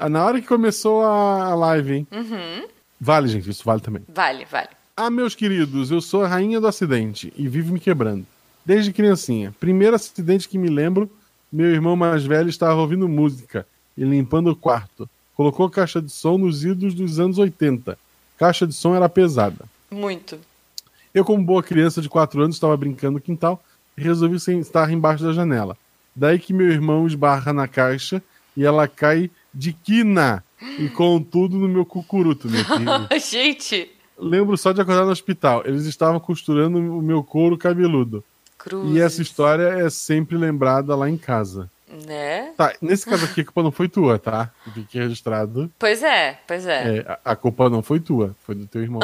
na 0.09 0.25
hora 0.25 0.41
que 0.41 0.47
começou 0.47 1.03
a 1.03 1.53
live, 1.53 1.93
hein? 1.93 2.07
Uhum. 2.11 2.67
Vale, 3.03 3.27
gente, 3.27 3.49
isso 3.49 3.65
vale 3.65 3.81
também. 3.81 4.01
Vale, 4.07 4.45
vale. 4.45 4.69
Ah, 4.95 5.09
meus 5.09 5.35
queridos, 5.35 5.91
eu 5.91 5.99
sou 5.99 6.23
a 6.23 6.27
rainha 6.27 6.61
do 6.61 6.67
acidente 6.67 7.33
e 7.35 7.49
vivo 7.49 7.73
me 7.73 7.79
quebrando. 7.79 8.25
Desde 8.65 8.93
criancinha. 8.93 9.53
Primeiro 9.59 9.93
acidente 9.93 10.47
que 10.47 10.57
me 10.57 10.69
lembro, 10.69 11.11
meu 11.51 11.67
irmão 11.67 11.97
mais 11.97 12.23
velho 12.23 12.47
estava 12.47 12.79
ouvindo 12.79 13.09
música 13.09 13.67
e 13.97 14.05
limpando 14.05 14.51
o 14.51 14.55
quarto. 14.55 15.09
Colocou 15.35 15.69
caixa 15.69 16.01
de 16.01 16.09
som 16.09 16.37
nos 16.37 16.63
idos 16.63 16.93
dos 16.93 17.19
anos 17.19 17.37
80. 17.37 17.99
Caixa 18.37 18.65
de 18.65 18.73
som 18.73 18.95
era 18.95 19.09
pesada. 19.09 19.65
Muito. 19.91 20.39
Eu, 21.13 21.25
como 21.25 21.43
boa 21.43 21.61
criança 21.61 22.01
de 22.01 22.07
4 22.07 22.41
anos, 22.41 22.55
estava 22.55 22.77
brincando 22.77 23.15
no 23.15 23.21
quintal 23.21 23.61
e 23.97 24.01
resolvi 24.01 24.39
sentar 24.39 24.89
embaixo 24.89 25.25
da 25.25 25.33
janela. 25.33 25.75
Daí 26.15 26.39
que 26.39 26.53
meu 26.53 26.71
irmão 26.71 27.05
esbarra 27.05 27.51
na 27.51 27.67
caixa 27.67 28.23
e 28.55 28.63
ela 28.63 28.87
cai 28.87 29.29
de 29.53 29.73
quina 29.73 30.43
e 30.79 30.89
com 30.89 31.21
tudo 31.21 31.57
no 31.57 31.67
meu 31.67 31.85
cucuruto, 31.85 32.49
meu 32.49 32.63
filho. 32.63 32.89
Gente, 33.19 33.89
Lembro 34.17 34.57
só 34.57 34.71
de 34.71 34.81
acordar 34.81 35.05
no 35.05 35.11
hospital. 35.11 35.63
Eles 35.65 35.85
estavam 35.85 36.19
costurando 36.19 36.77
o 36.77 37.01
meu 37.01 37.23
couro 37.23 37.57
cabeludo. 37.57 38.23
cruz. 38.57 38.95
E 38.95 39.01
essa 39.01 39.21
história 39.21 39.63
é 39.63 39.89
sempre 39.89 40.37
lembrada 40.37 40.95
lá 40.95 41.09
em 41.09 41.17
casa. 41.17 41.69
Né? 42.07 42.53
Tá, 42.57 42.73
nesse 42.81 43.05
caso 43.05 43.25
aqui 43.25 43.41
a 43.41 43.45
culpa 43.45 43.61
não 43.61 43.71
foi 43.71 43.87
tua, 43.87 44.17
tá? 44.17 44.49
Fique 44.73 44.97
registrado. 44.97 45.69
Pois 45.77 46.01
é, 46.01 46.39
pois 46.47 46.65
é. 46.65 46.97
É, 46.97 47.19
a, 47.23 47.31
a 47.31 47.35
culpa 47.35 47.69
não 47.69 47.83
foi 47.83 47.99
tua, 47.99 48.35
foi 48.43 48.55
do 48.55 48.65
teu 48.65 48.81
irmão. 48.81 49.01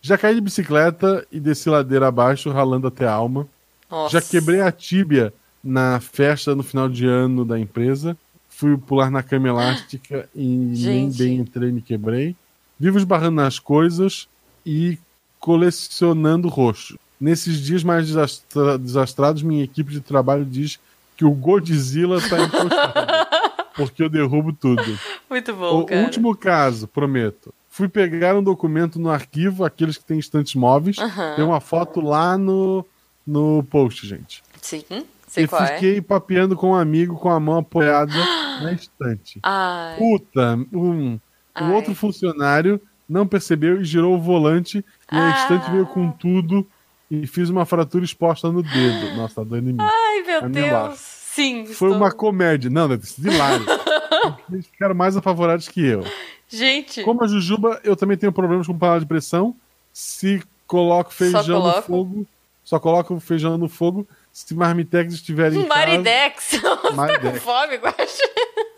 Já 0.00 0.18
caí 0.18 0.34
de 0.34 0.40
bicicleta 0.40 1.26
e 1.30 1.38
desci 1.38 1.68
ladeira 1.68 2.08
abaixo, 2.08 2.50
ralando 2.50 2.88
até 2.88 3.06
a 3.06 3.12
alma. 3.12 3.46
Nossa. 3.88 4.18
Já 4.18 4.26
quebrei 4.26 4.60
a 4.60 4.72
tíbia 4.72 5.32
na 5.62 6.00
festa 6.00 6.54
no 6.56 6.62
final 6.62 6.88
de 6.88 7.06
ano 7.06 7.44
da 7.44 7.58
empresa. 7.58 8.16
Fui 8.56 8.76
pular 8.76 9.10
na 9.10 9.22
cama 9.22 9.48
elástica 9.48 10.28
e 10.34 10.46
nem 10.46 10.74
Gente. 10.74 11.18
bem 11.18 11.36
entrei 11.36 11.70
me 11.70 11.82
quebrei. 11.82 12.34
Vivo 12.80 12.96
esbarrando 12.98 13.36
nas 13.36 13.58
coisas 13.58 14.26
e 14.64 14.98
colecionando 15.38 16.48
roxo. 16.48 16.98
Nesses 17.20 17.58
dias 17.60 17.82
mais 17.84 18.06
desastra- 18.06 18.78
desastrados, 18.78 19.42
minha 19.42 19.62
equipe 19.64 19.90
de 19.92 20.00
trabalho 20.00 20.44
diz 20.44 20.78
que 21.16 21.24
o 21.24 21.30
Godzilla 21.30 22.20
tá 22.20 22.42
encostado. 22.42 23.26
porque 23.76 24.02
eu 24.02 24.08
derrubo 24.08 24.52
tudo. 24.52 24.82
Muito 25.28 25.54
bom, 25.54 25.80
O 25.80 25.84
cara. 25.86 26.02
último 26.04 26.34
caso, 26.36 26.86
prometo. 26.88 27.52
Fui 27.70 27.88
pegar 27.88 28.34
um 28.36 28.42
documento 28.42 28.98
no 28.98 29.10
arquivo, 29.10 29.64
aqueles 29.64 29.98
que 29.98 30.04
tem 30.04 30.18
estantes 30.18 30.54
móveis. 30.54 30.96
Tem 31.36 31.44
uma 31.44 31.60
foto 31.60 32.00
lá 32.00 32.38
no, 32.38 32.84
no 33.26 33.62
post, 33.64 34.06
gente. 34.06 34.42
Sim? 34.62 34.82
Sei 35.26 35.44
e 35.44 35.54
é. 35.54 35.66
fiquei 35.74 36.00
papeando 36.00 36.56
com 36.56 36.70
um 36.70 36.74
amigo 36.74 37.16
com 37.16 37.28
a 37.30 37.38
mão 37.40 37.58
apoiada 37.58 38.12
na 38.62 38.72
estante. 38.72 39.38
Ai, 39.42 39.96
Puta, 39.98 40.58
um, 40.72 41.18
um 41.60 41.72
outro 41.72 41.94
funcionário 41.94 42.80
não 43.08 43.26
percebeu 43.26 43.80
e 43.80 43.84
girou 43.84 44.14
o 44.16 44.20
volante 44.20 44.78
e 44.78 45.16
a 45.16 45.32
Ah. 45.34 45.42
estante 45.42 45.70
veio 45.70 45.86
com 45.86 46.10
tudo 46.10 46.66
e 47.10 47.26
fiz 47.26 47.48
uma 47.48 47.64
fratura 47.64 48.04
exposta 48.04 48.50
no 48.50 48.62
dedo. 48.62 49.16
Nossa, 49.16 49.36
tá 49.36 49.44
doendo 49.44 49.70
em 49.70 49.72
mim. 49.74 49.78
ai 49.80 50.22
meu 50.26 50.48
minha 50.48 50.86
Deus. 50.88 50.98
Sim, 50.98 51.66
Foi 51.66 51.88
estou- 51.90 51.92
uma 51.92 52.10
comédia. 52.10 52.70
Não, 52.70 52.88
deve 52.88 53.06
sido 53.06 53.30
hilário. 53.30 53.64
Eles 54.50 54.66
ficaram 54.66 54.94
mais 54.94 55.16
apavorados 55.16 55.68
que 55.68 55.84
eu. 55.84 56.02
Gente, 56.48 57.02
Como 57.04 57.22
a 57.22 57.28
Jujuba, 57.28 57.78
eu 57.84 57.94
também 57.94 58.16
tenho 58.16 58.32
problemas 58.32 58.66
com 58.66 58.76
panela 58.76 59.00
de 59.00 59.06
pressão. 59.06 59.54
Se 59.92 60.42
coloco 60.66 61.12
feijão 61.12 61.58
no 61.58 61.62
coloco? 61.62 61.82
fogo, 61.82 62.26
só 62.64 62.78
coloco 62.80 63.14
o 63.14 63.20
feijão 63.20 63.56
no 63.58 63.68
fogo. 63.68 64.06
Se 64.36 64.54
Marmitex 64.54 65.14
estiver 65.14 65.50
em 65.50 65.66
casa... 65.66 65.66
Maridex. 65.66 66.44
Você 66.52 66.60
tá 66.60 66.76
com 66.76 66.92
Maridex. 66.92 67.42
fome, 67.42 67.76
Guaxa? 67.78 68.22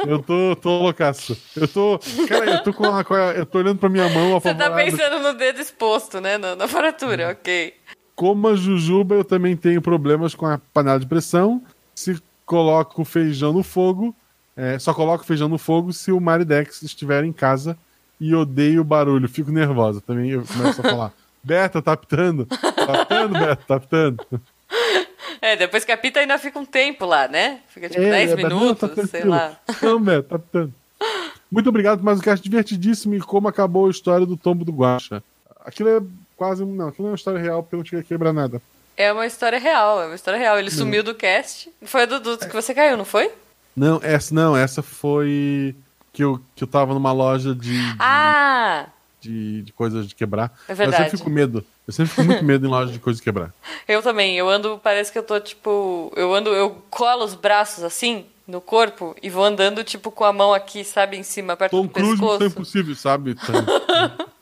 Eu 0.06 0.22
tô, 0.22 0.54
tô 0.54 0.82
loucaço. 0.82 1.36
Eu 1.56 1.66
tô. 1.66 1.98
Cara, 2.28 2.48
eu 2.48 2.62
tô 2.62 2.72
com 2.72 2.84
Eu 3.34 3.44
tô 3.44 3.58
olhando 3.58 3.76
pra 3.76 3.88
minha 3.88 4.08
mão 4.08 4.38
Você 4.38 4.54
tá 4.54 4.70
pensando 4.70 5.18
no 5.18 5.34
dedo 5.34 5.60
exposto, 5.60 6.20
né? 6.20 6.38
Na, 6.38 6.54
na 6.54 6.68
fratura, 6.68 7.32
ok. 7.32 7.74
Como 8.14 8.46
a 8.46 8.54
Jujuba, 8.54 9.16
eu 9.16 9.24
também 9.24 9.56
tenho 9.56 9.82
problemas 9.82 10.32
com 10.32 10.46
a 10.46 10.58
panela 10.72 11.00
de 11.00 11.06
pressão. 11.06 11.60
Se 11.92 12.22
coloco 12.46 13.02
o 13.02 13.04
feijão 13.04 13.52
no 13.52 13.64
fogo, 13.64 14.14
é, 14.56 14.78
só 14.78 14.94
coloco 14.94 15.24
o 15.24 15.26
feijão 15.26 15.48
no 15.48 15.58
fogo 15.58 15.92
se 15.92 16.12
o 16.12 16.20
Maridex 16.20 16.82
estiver 16.82 17.24
em 17.24 17.32
casa 17.32 17.76
e 18.20 18.32
odeio 18.32 18.82
o 18.82 18.84
barulho, 18.84 19.28
fico 19.28 19.50
nervosa. 19.50 20.00
Também 20.00 20.30
eu 20.30 20.44
começo 20.44 20.80
a 20.80 20.84
falar: 20.84 21.12
Beta, 21.42 21.82
tá 21.82 21.96
pitando? 21.96 22.46
Tá 22.46 23.04
pitando, 23.04 23.32
Beta, 23.32 23.64
tá 23.66 23.80
pitando? 23.80 24.24
É, 25.48 25.56
depois 25.56 25.82
que 25.82 25.90
apita 25.90 26.20
ainda 26.20 26.36
fica 26.36 26.58
um 26.58 26.64
tempo 26.66 27.06
lá, 27.06 27.26
né? 27.26 27.60
Fica 27.68 27.88
tipo 27.88 28.02
10 28.02 28.32
é, 28.32 28.36
não, 28.36 28.42
minutos, 28.42 28.94
tá 28.94 29.06
sei 29.06 29.24
lá. 29.24 29.58
Não, 29.80 29.98
Beta, 29.98 30.28
tá 30.28 30.38
pitando. 30.38 30.74
Muito 31.50 31.70
obrigado 31.70 32.00
por 32.00 32.04
mais 32.04 32.18
um 32.18 32.22
cast 32.22 32.46
divertidíssimo 32.46 33.14
e 33.14 33.20
como 33.20 33.48
acabou 33.48 33.86
a 33.86 33.90
história 33.90 34.26
do 34.26 34.36
tombo 34.36 34.62
do 34.62 34.72
Guacha. 34.72 35.22
Aquilo 35.64 35.88
é 35.88 36.02
quase. 36.36 36.66
Não, 36.66 36.88
aquilo 36.88 37.04
não 37.04 37.08
é 37.08 37.12
uma 37.12 37.16
história 37.16 37.40
real 37.40 37.62
porque 37.62 37.76
eu 37.76 37.78
não 37.78 37.84
tinha 37.84 38.02
que 38.02 38.08
quebrar 38.08 38.34
nada. 38.34 38.60
É 38.94 39.10
uma 39.10 39.24
história 39.24 39.58
real, 39.58 40.02
é 40.02 40.06
uma 40.06 40.14
história 40.14 40.38
real. 40.38 40.58
Ele 40.58 40.70
sumiu 40.70 41.02
do 41.02 41.14
cast. 41.14 41.70
Foi 41.82 42.02
a 42.02 42.06
Dudu 42.06 42.36
que 42.36 42.52
você 42.52 42.74
caiu, 42.74 42.98
não 42.98 43.06
foi? 43.06 43.32
Não, 43.74 43.98
essa 44.02 44.34
não, 44.34 44.54
essa 44.54 44.82
foi 44.82 45.74
que 46.12 46.22
eu, 46.22 46.38
que 46.54 46.64
eu 46.64 46.68
tava 46.68 46.92
numa 46.92 47.12
loja 47.12 47.54
de, 47.54 47.70
de, 47.70 47.96
Ah! 47.98 48.86
De, 49.20 49.62
de 49.62 49.72
coisas 49.72 50.06
de 50.06 50.14
quebrar. 50.14 50.52
É 50.68 50.72
Eu 50.72 50.76
verdade. 50.76 50.96
sempre 51.04 51.18
fico 51.18 51.24
com 51.24 51.34
medo. 51.34 51.64
Eu 51.86 51.92
sempre 51.92 52.10
fico 52.10 52.24
muito 52.24 52.44
medo 52.44 52.66
em 52.66 52.70
loja 52.70 52.92
de 52.92 52.98
coisas 52.98 53.18
de 53.20 53.24
quebrar. 53.24 53.52
Eu 53.88 54.02
também. 54.02 54.36
Eu 54.36 54.48
ando, 54.48 54.78
parece 54.82 55.10
que 55.10 55.18
eu 55.18 55.22
tô 55.22 55.38
tipo. 55.40 56.12
Eu 56.16 56.34
ando, 56.34 56.50
eu 56.50 56.82
colo 56.90 57.24
os 57.24 57.34
braços 57.34 57.82
assim 57.82 58.26
no 58.46 58.60
corpo 58.60 59.14
e 59.22 59.28
vou 59.30 59.44
andando 59.44 59.84
tipo 59.84 60.10
com 60.10 60.24
a 60.24 60.32
mão 60.32 60.54
aqui, 60.54 60.82
sabe, 60.84 61.16
em 61.18 61.22
cima, 61.22 61.54
perto 61.56 61.70
Tom 61.70 61.82
do 61.82 61.88
Cruise 61.90 62.20
não 62.20 62.28
é 62.28 62.38
pescoço. 62.38 62.44
impossível, 62.46 62.94
sabe? 62.94 63.36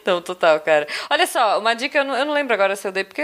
Então, 0.00 0.20
total, 0.20 0.60
cara. 0.60 0.86
Olha 1.10 1.26
só, 1.26 1.58
uma 1.58 1.74
dica, 1.74 1.98
eu 1.98 2.04
não, 2.04 2.16
eu 2.16 2.24
não 2.24 2.34
lembro 2.34 2.54
agora 2.54 2.74
se 2.76 2.86
eu 2.86 2.92
dei, 2.92 3.04
porque 3.04 3.22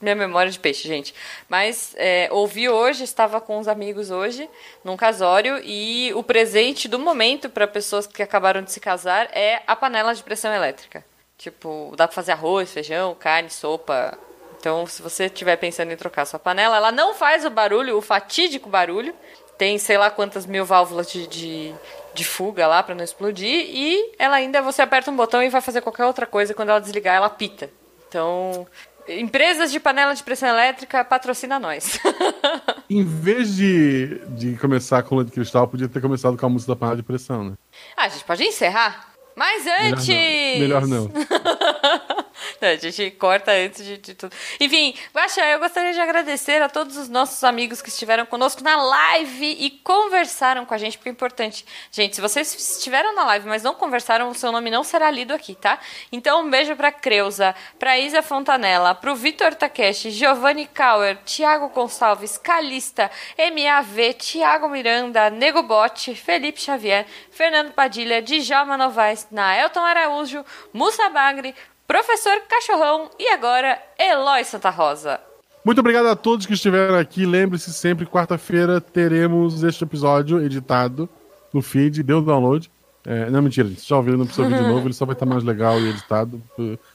minha 0.00 0.14
memória 0.14 0.48
é 0.48 0.52
de 0.52 0.58
peixe, 0.58 0.88
gente. 0.88 1.14
Mas 1.48 1.94
é, 1.96 2.28
ouvi 2.30 2.68
hoje, 2.68 3.04
estava 3.04 3.40
com 3.40 3.58
uns 3.58 3.68
amigos 3.68 4.10
hoje, 4.10 4.48
num 4.84 4.96
casório, 4.96 5.60
e 5.64 6.12
o 6.14 6.22
presente 6.22 6.88
do 6.88 6.98
momento 6.98 7.48
para 7.48 7.66
pessoas 7.66 8.06
que 8.06 8.22
acabaram 8.22 8.62
de 8.62 8.72
se 8.72 8.80
casar 8.80 9.28
é 9.32 9.62
a 9.66 9.76
panela 9.76 10.14
de 10.14 10.22
pressão 10.22 10.52
elétrica. 10.52 11.04
Tipo, 11.36 11.92
dá 11.96 12.06
pra 12.06 12.14
fazer 12.14 12.32
arroz, 12.32 12.72
feijão, 12.72 13.14
carne, 13.14 13.50
sopa. 13.50 14.16
Então, 14.58 14.86
se 14.86 15.02
você 15.02 15.24
estiver 15.24 15.56
pensando 15.56 15.90
em 15.90 15.96
trocar 15.96 16.24
sua 16.24 16.38
panela, 16.38 16.76
ela 16.76 16.92
não 16.92 17.14
faz 17.14 17.44
o 17.44 17.50
barulho, 17.50 17.98
o 17.98 18.00
fatídico 18.00 18.68
barulho. 18.68 19.12
Tem 19.58 19.76
sei 19.76 19.98
lá 19.98 20.08
quantas 20.10 20.46
mil 20.46 20.64
válvulas 20.64 21.10
de, 21.10 21.26
de, 21.26 21.74
de 22.14 22.24
fuga 22.24 22.66
lá 22.66 22.82
pra 22.82 22.94
não 22.94 23.04
explodir. 23.04 23.66
E 23.68 24.12
ela 24.18 24.36
ainda, 24.36 24.62
você 24.62 24.82
aperta 24.82 25.10
um 25.10 25.16
botão 25.16 25.42
e 25.42 25.48
vai 25.48 25.60
fazer 25.60 25.80
qualquer 25.80 26.04
outra 26.04 26.26
coisa. 26.26 26.54
Quando 26.54 26.70
ela 26.70 26.80
desligar, 26.80 27.16
ela 27.16 27.30
pita. 27.30 27.70
Então, 28.08 28.66
empresas 29.08 29.72
de 29.72 29.80
panela 29.80 30.14
de 30.14 30.22
pressão 30.22 30.48
elétrica, 30.48 31.04
patrocina 31.04 31.58
nós. 31.58 31.98
em 32.88 33.04
vez 33.04 33.56
de, 33.56 34.20
de 34.28 34.56
começar 34.56 35.02
com 35.02 35.16
o 35.16 35.24
de 35.24 35.32
cristal, 35.32 35.66
podia 35.68 35.88
ter 35.88 36.00
começado 36.00 36.36
com 36.36 36.46
a 36.46 36.48
música 36.48 36.72
da 36.72 36.76
panela 36.76 36.96
de 36.96 37.02
pressão, 37.02 37.44
né? 37.44 37.52
ah, 37.96 38.04
a 38.04 38.08
gente 38.08 38.24
pode 38.24 38.42
encerrar? 38.44 39.12
Mas 39.34 39.66
antes! 39.66 40.08
Melhor 40.08 40.86
não. 40.86 41.04
Não, 41.04 41.10
a 42.60 42.76
gente 42.76 43.10
corta 43.12 43.52
antes 43.52 43.84
de, 43.84 43.98
de 43.98 44.14
tudo. 44.14 44.34
Enfim, 44.60 44.94
Guaxa, 45.14 45.44
eu 45.46 45.58
gostaria 45.58 45.92
de 45.92 46.00
agradecer 46.00 46.62
a 46.62 46.68
todos 46.68 46.96
os 46.96 47.08
nossos 47.08 47.42
amigos 47.44 47.82
que 47.82 47.88
estiveram 47.88 48.26
conosco 48.26 48.62
na 48.62 48.76
live 48.76 49.56
e 49.58 49.70
conversaram 49.70 50.64
com 50.64 50.74
a 50.74 50.78
gente, 50.78 50.98
porque 50.98 51.08
é 51.08 51.12
importante. 51.12 51.64
Gente, 51.90 52.16
se 52.16 52.20
vocês 52.20 52.54
estiveram 52.54 53.14
na 53.14 53.24
live, 53.24 53.48
mas 53.48 53.62
não 53.62 53.74
conversaram, 53.74 54.28
o 54.30 54.34
seu 54.34 54.52
nome 54.52 54.70
não 54.70 54.84
será 54.84 55.10
lido 55.10 55.32
aqui, 55.32 55.54
tá? 55.54 55.78
Então, 56.10 56.42
um 56.42 56.50
beijo 56.50 56.74
pra 56.76 56.92
Creuza, 56.92 57.54
pra 57.78 57.98
Isa 57.98 58.22
Fontanella, 58.22 58.94
pro 58.94 59.14
Vitor 59.14 59.54
Takeshi, 59.54 60.10
Giovanni 60.10 60.66
Kauer, 60.66 61.18
Thiago 61.24 61.68
Gonçalves, 61.68 62.38
Calista, 62.38 63.10
MAV, 63.36 64.14
Thiago 64.14 64.68
Miranda, 64.68 65.30
Nego 65.30 65.62
Bote, 65.62 66.14
Felipe 66.14 66.60
Xavier, 66.60 67.06
Fernando 67.30 67.72
Padilha, 67.72 68.22
Djalma 68.22 68.76
Novaes, 68.76 69.26
Naelton 69.30 69.80
Araújo, 69.80 70.44
Mussa 70.72 71.08
Bagre, 71.08 71.54
Professor 71.86 72.40
Cachorrão 72.48 73.10
e 73.18 73.28
agora 73.28 73.80
Eloy 73.98 74.44
Santa 74.44 74.70
Rosa. 74.70 75.20
Muito 75.64 75.78
obrigado 75.78 76.06
a 76.06 76.16
todos 76.16 76.46
que 76.46 76.54
estiveram 76.54 76.98
aqui. 76.98 77.24
Lembre-se 77.24 77.72
sempre, 77.72 78.06
quarta-feira 78.06 78.80
teremos 78.80 79.62
este 79.62 79.84
episódio 79.84 80.42
editado 80.42 81.08
no 81.52 81.62
feed, 81.62 82.02
deu 82.02 82.20
download. 82.20 82.70
É, 83.04 83.28
não, 83.30 83.42
mentira, 83.42 83.68
gente. 83.68 83.86
Já 83.86 83.96
ouviram, 83.96 84.18
não 84.18 84.26
precisa 84.26 84.46
ouvir 84.46 84.62
de 84.62 84.68
novo, 84.68 84.86
ele 84.86 84.94
só 84.94 85.04
vai 85.04 85.14
estar 85.14 85.26
mais 85.26 85.42
legal 85.42 85.78
e 85.80 85.88
editado. 85.88 86.40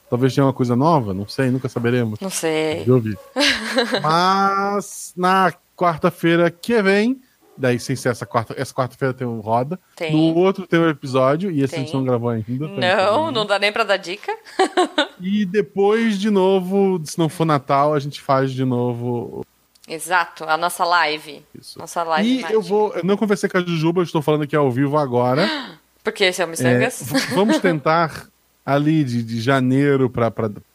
Talvez 0.09 0.33
tenha 0.33 0.45
uma 0.45 0.53
coisa 0.53 0.75
nova, 0.75 1.13
não 1.13 1.27
sei, 1.27 1.49
nunca 1.49 1.67
saberemos. 1.69 2.19
Não 2.19 2.29
sei. 2.29 2.83
De 2.83 2.91
ouvir. 2.91 3.17
Mas 4.01 5.13
na 5.15 5.53
quarta-feira 5.75 6.49
que 6.49 6.81
vem, 6.81 7.21
daí 7.57 7.79
sem 7.79 7.95
ser 7.95 8.09
essa 8.09 8.25
quarta, 8.25 8.53
essa 8.57 8.73
quarta-feira 8.73 9.13
tem 9.13 9.25
um 9.27 9.39
roda. 9.39 9.79
Tem. 9.95 10.11
No 10.11 10.35
outro 10.35 10.67
tem 10.67 10.79
um 10.79 10.89
episódio, 10.89 11.49
e 11.51 11.61
esse 11.63 11.75
a 11.75 11.79
gente 11.79 11.93
não 11.93 12.03
gravou 12.03 12.29
ainda. 12.29 12.67
Não, 12.67 13.31
não 13.31 13.45
dá 13.45 13.57
nem 13.59 13.71
pra 13.71 13.83
dar 13.83 13.97
dica. 13.97 14.31
E 15.19 15.45
depois, 15.45 16.19
de 16.19 16.29
novo, 16.29 17.01
se 17.03 17.17
não 17.17 17.27
for 17.27 17.43
Natal, 17.43 17.95
a 17.95 17.99
gente 17.99 18.21
faz 18.21 18.51
de 18.51 18.63
novo 18.63 19.43
Exato, 19.87 20.43
a 20.43 20.55
nossa 20.57 20.85
live. 20.85 21.43
isso. 21.59 21.79
Nossa 21.79 22.03
live. 22.03 22.45
E 22.47 22.53
eu 22.53 22.61
vou. 22.61 22.93
Eu 22.93 23.03
não 23.03 23.17
conversei 23.17 23.49
com 23.49 23.57
a 23.57 23.61
Jujuba, 23.61 24.01
eu 24.01 24.03
estou 24.03 24.21
falando 24.21 24.43
aqui 24.43 24.55
ao 24.55 24.69
vivo 24.69 24.95
agora. 24.97 25.49
Porque 26.03 26.25
esse 26.25 26.39
é 26.41 26.45
o 26.45 26.47
É, 26.47 26.49
Missangas. 26.51 27.01
v- 27.03 27.35
vamos 27.35 27.57
tentar 27.59 28.27
ali 28.65 29.03
de, 29.03 29.23
de 29.23 29.41
janeiro 29.41 30.07
para 30.09 30.31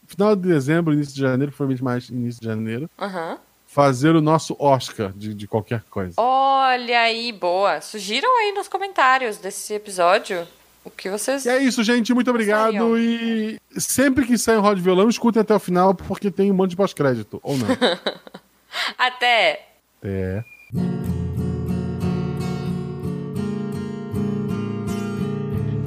final 0.09 0.35
de 0.35 0.43
dezembro, 0.49 0.93
início 0.93 1.15
de 1.15 1.21
janeiro, 1.21 1.53
provavelmente 1.53 1.85
mais 1.85 2.09
início 2.09 2.41
de 2.41 2.47
janeiro, 2.49 2.91
Aham. 3.01 3.39
Fazer 3.73 4.15
o 4.15 4.21
nosso 4.21 4.55
Oscar 4.59 5.13
de, 5.13 5.35
de 5.35 5.49
qualquer 5.49 5.83
coisa. 5.91 6.15
Olha 6.19 7.01
aí, 7.01 7.33
boa. 7.33 7.81
Sugiram 7.81 8.29
aí 8.41 8.53
nos 8.53 8.69
comentários 8.69 9.39
desse 9.39 9.73
episódio 9.73 10.47
o 10.85 10.91
que 10.91 11.09
vocês. 11.09 11.47
E 11.47 11.49
é 11.49 11.59
isso, 11.59 11.83
gente. 11.83 12.13
Muito 12.13 12.29
obrigado. 12.29 12.73
Gostariam. 12.73 12.99
E 12.99 13.59
sempre 13.79 14.27
que 14.27 14.37
sair 14.37 14.59
um 14.59 14.61
Rod 14.61 14.79
Violão, 14.79 15.09
escutem 15.09 15.41
até 15.41 15.55
o 15.55 15.59
final, 15.59 15.95
porque 15.95 16.31
tem 16.31 16.51
um 16.51 16.55
monte 16.55 16.71
de 16.71 16.77
pós-crédito. 16.77 17.41
Ou 17.43 17.57
não. 17.57 17.67
Até! 18.99 19.69
é. 20.03 20.43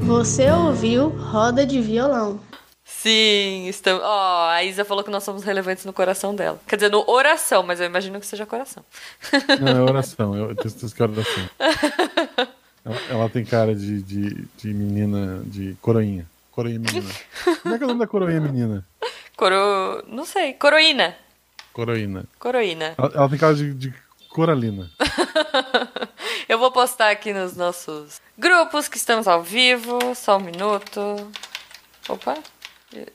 Você 0.01 0.49
ouviu 0.51 1.09
Roda 1.09 1.65
de 1.65 1.81
Violão. 1.81 2.39
Sim, 3.05 3.67
estamos. 3.67 4.01
Ó, 4.03 4.49
a 4.49 4.63
Isa 4.63 4.83
falou 4.83 5.03
que 5.03 5.11
nós 5.11 5.23
somos 5.23 5.43
relevantes 5.43 5.85
no 5.85 5.93
coração 5.93 6.33
dela. 6.33 6.59
Quer 6.67 6.77
dizer, 6.77 6.89
no 6.89 7.07
oração, 7.07 7.61
mas 7.61 7.79
eu 7.79 7.85
imagino 7.85 8.19
que 8.19 8.25
seja 8.25 8.47
coração. 8.47 8.83
Não, 9.61 9.77
é 9.77 9.81
oração. 9.81 10.35
Eu 10.35 10.55
tenho 10.55 10.71
certeza 10.71 10.95
que 10.95 11.03
é 11.03 11.05
oração. 11.05 11.49
Ela, 12.83 13.01
ela 13.11 13.29
tem 13.29 13.45
cara 13.45 13.75
de, 13.75 14.01
de, 14.01 14.47
de 14.57 14.73
menina, 14.73 15.43
de 15.45 15.77
coroinha. 15.83 16.25
Coroinha 16.49 16.79
menina. 16.79 17.13
Como 17.61 17.75
é 17.75 17.77
que 17.77 17.83
é 17.83 17.85
o 17.85 17.89
nome 17.89 17.99
da 17.99 18.07
coroinha 18.07 18.41
menina? 18.41 18.83
Coro. 19.37 20.03
Não 20.07 20.25
sei. 20.25 20.53
Coroína. 20.53 21.15
Coroína. 21.73 22.25
Coroína. 22.39 22.95
Ela, 22.97 23.11
ela 23.13 23.29
tem 23.29 23.37
cara 23.37 23.53
de, 23.53 23.71
de 23.71 23.93
coralina. 24.29 24.89
Eu 26.49 26.57
vou 26.57 26.71
postar 26.71 27.11
aqui 27.11 27.31
nos 27.33 27.55
nossos 27.55 28.19
grupos 28.35 28.87
que 28.87 28.97
estamos 28.97 29.27
ao 29.27 29.43
vivo. 29.43 29.99
Só 30.15 30.37
um 30.37 30.41
minuto. 30.41 31.31
Opa. 32.09 32.35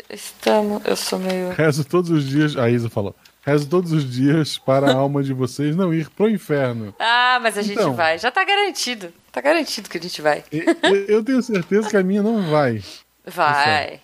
Estamos. 0.09 0.83
Eu 0.85 0.97
sou 0.97 1.19
meio. 1.19 1.51
Rezo 1.51 1.85
todos 1.85 2.11
os 2.11 2.27
dias. 2.29 2.57
A 2.57 2.69
Isa 2.71 2.89
falou. 2.89 3.15
Rezo 3.45 3.67
todos 3.69 3.93
os 3.93 4.11
dias 4.11 4.59
para 4.59 4.91
a 4.91 4.95
alma 4.95 5.23
de 5.23 5.33
vocês 5.33 5.75
não 5.75 5.93
ir 5.95 6.09
pro 6.11 6.29
inferno. 6.29 6.95
Ah, 6.99 7.39
mas 7.43 7.57
a 7.57 7.63
gente 7.63 7.75
Então. 7.79 7.95
vai. 7.95 8.19
Já 8.19 8.31
tá 8.31 8.45
garantido. 8.45 9.13
Tá 9.33 9.41
garantido 9.41 9.89
que 9.89 9.97
a 9.97 10.01
gente 10.01 10.21
vai. 10.21 10.45
Eu, 10.53 10.95
eu 11.09 11.25
tenho 11.25 11.43
certeza 11.43 11.89
que 11.89 11.97
a 11.97 12.03
minha 12.03 12.23
não 12.23 12.43
vai. 12.51 12.83
Vai. 13.27 14.01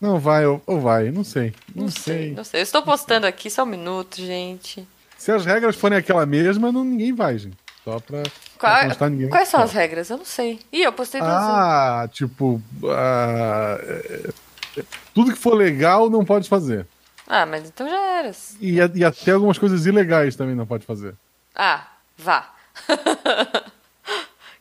Não 0.00 0.18
vai 0.18 0.44
ou, 0.44 0.60
ou 0.66 0.80
vai, 0.80 1.10
não 1.10 1.24
sei. 1.24 1.54
Não, 1.74 1.84
Não 1.84 1.90
sei. 1.90 2.02
sei, 2.14 2.30
não 2.34 2.44
sei. 2.44 2.60
Eu 2.60 2.64
estou 2.64 2.82
postando 2.82 3.26
aqui 3.26 3.48
só 3.48 3.62
um 3.62 3.66
minuto, 3.66 4.16
gente. 4.16 4.86
Se 5.16 5.30
as 5.32 5.46
regras 5.46 5.76
forem 5.76 5.96
aquela 5.96 6.26
mesma, 6.26 6.70
não, 6.70 6.84
ninguém 6.84 7.12
vai, 7.14 7.38
gente. 7.38 7.56
Só 7.84 8.00
pra, 8.00 8.22
Qual- 8.58 8.84
constar, 8.86 9.10
ninguém 9.10 9.28
quais 9.28 9.48
são 9.48 9.60
vai. 9.60 9.66
as 9.68 9.72
regras? 9.74 10.10
Eu 10.10 10.16
não 10.16 10.24
sei. 10.24 10.58
Ih, 10.72 10.82
eu 10.82 10.92
postei 10.92 11.20
duas 11.20 11.32
vezes. 11.34 11.50
Ah, 11.50 12.08
tipo. 12.10 12.62
ah, 12.86 13.76
é, 13.80 14.30
é, 14.78 14.82
tudo 15.12 15.32
que 15.32 15.38
for 15.38 15.54
legal 15.54 16.08
não 16.08 16.24
pode 16.24 16.48
fazer. 16.48 16.86
Ah, 17.26 17.44
mas 17.44 17.66
então 17.68 17.88
já 17.88 18.00
era. 18.18 18.32
E, 18.60 18.76
e 18.94 19.04
até 19.04 19.32
algumas 19.32 19.58
coisas 19.58 19.84
ilegais 19.86 20.34
também 20.34 20.54
não 20.54 20.66
pode 20.66 20.86
fazer. 20.86 21.14
Ah, 21.54 21.86
vá. 22.16 22.50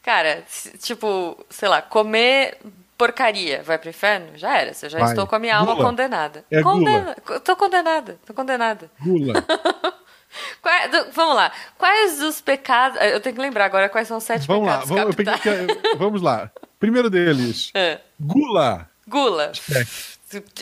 Cara, 0.03 0.43
tipo, 0.79 1.37
sei 1.49 1.69
lá, 1.69 1.81
comer 1.81 2.57
porcaria 2.97 3.63
vai 3.63 3.77
pro 3.77 3.89
inferno, 3.89 4.27
já 4.35 4.57
era. 4.57 4.73
Você 4.73 4.89
já 4.89 4.99
Vai. 4.99 5.09
estou 5.09 5.25
com 5.25 5.35
a 5.35 5.39
minha 5.39 5.55
alma 5.55 5.73
Gula. 5.75 5.85
condenada. 5.85 6.43
É 6.51 6.61
Condena... 6.61 7.15
Tô 7.43 7.55
condenada, 7.55 8.17
tô 8.25 8.33
condenada. 8.33 8.91
Gula. 9.01 9.33
Do- 10.91 11.11
vamos 11.11 11.35
lá. 11.35 11.51
Quais 11.77 12.19
dos 12.19 12.41
pecados. 12.41 12.99
Eu 13.01 13.19
tenho 13.21 13.35
que 13.35 13.41
lembrar 13.41 13.65
agora 13.65 13.89
quais 13.89 14.07
são 14.07 14.17
os 14.17 14.23
sete 14.23 14.47
vamos 14.47 14.65
lá, 14.67 14.79
pecados 14.79 14.89
vamos, 14.89 15.05
eu 15.05 15.13
peguei 15.13 15.97
vamos 15.97 16.21
lá. 16.21 16.49
Primeiro 16.79 17.09
deles, 17.09 17.71
É. 17.75 17.99
gula. 18.19 18.89
Gula. 19.07 19.51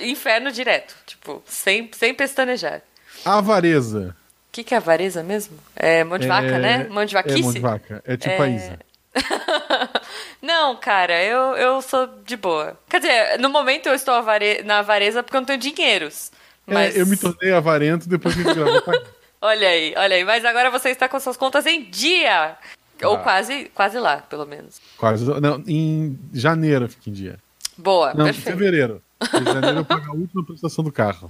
Inferno 0.01 0.51
direto. 0.51 0.95
Tipo, 1.05 1.41
sem, 1.45 1.89
sem 1.93 2.13
pestanejar. 2.13 2.81
Avareza. 3.23 4.15
O 4.49 4.51
que, 4.51 4.63
que 4.63 4.73
é 4.73 4.77
avareza 4.77 5.23
mesmo? 5.23 5.57
É 5.75 6.03
mão 6.03 6.17
de 6.17 6.27
vaca, 6.27 6.47
É- 6.47 6.59
né? 6.59 6.87
Mão 6.89 7.05
de 7.05 7.13
vaquice? 7.13 7.39
É 7.39 7.41
mão 7.43 7.53
de 7.53 7.59
vaca. 7.59 8.03
É 8.05 8.17
tipo 8.17 8.41
É. 8.41 8.45
a 8.45 8.47
Isa. 8.49 8.79
Não, 10.41 10.75
cara, 10.75 11.21
eu, 11.23 11.55
eu 11.55 11.81
sou 11.81 12.07
de 12.25 12.35
boa. 12.35 12.77
Quer 12.89 12.99
dizer, 12.99 13.39
no 13.39 13.49
momento 13.49 13.87
eu 13.87 13.93
estou 13.93 14.13
avare- 14.13 14.61
na 14.63 14.79
avareza 14.79 15.21
porque 15.23 15.37
eu 15.37 15.41
não 15.41 15.45
tenho 15.45 15.59
dinheiros. 15.59 16.31
Mas... 16.65 16.95
É, 16.95 17.01
eu 17.01 17.05
me 17.05 17.15
tornei 17.15 17.53
avarento 17.53 18.09
depois 18.09 18.33
que 18.35 18.43
gravou. 18.43 18.81
com 18.81 18.91
a- 18.91 19.01
Olha 19.41 19.67
aí, 19.67 19.93
olha 19.97 20.15
aí. 20.15 20.23
Mas 20.23 20.45
agora 20.45 20.69
você 20.69 20.89
está 20.89 21.09
com 21.09 21.19
suas 21.19 21.35
contas 21.37 21.65
em 21.65 21.83
dia. 21.83 22.55
Ou 23.03 23.15
Ah. 23.15 23.19
quase, 23.19 23.71
quase 23.73 23.97
lá, 23.99 24.17
pelo 24.17 24.45
menos. 24.45 24.79
Quase. 24.97 25.25
Não, 25.41 25.63
em 25.67 26.17
janeiro 26.33 26.87
fica 26.87 27.09
em 27.09 27.13
dia. 27.13 27.39
Boa, 27.77 28.13
Não, 28.13 28.25
em 28.27 28.33
perfeito. 28.33 28.45
fevereiro. 28.57 29.01
Em 29.33 29.43
janeiro 29.45 29.77
eu 29.79 29.85
pago 29.85 30.11
a 30.11 30.15
última 30.15 30.43
prestação 30.43 30.83
do 30.83 30.91
carro. 30.91 31.29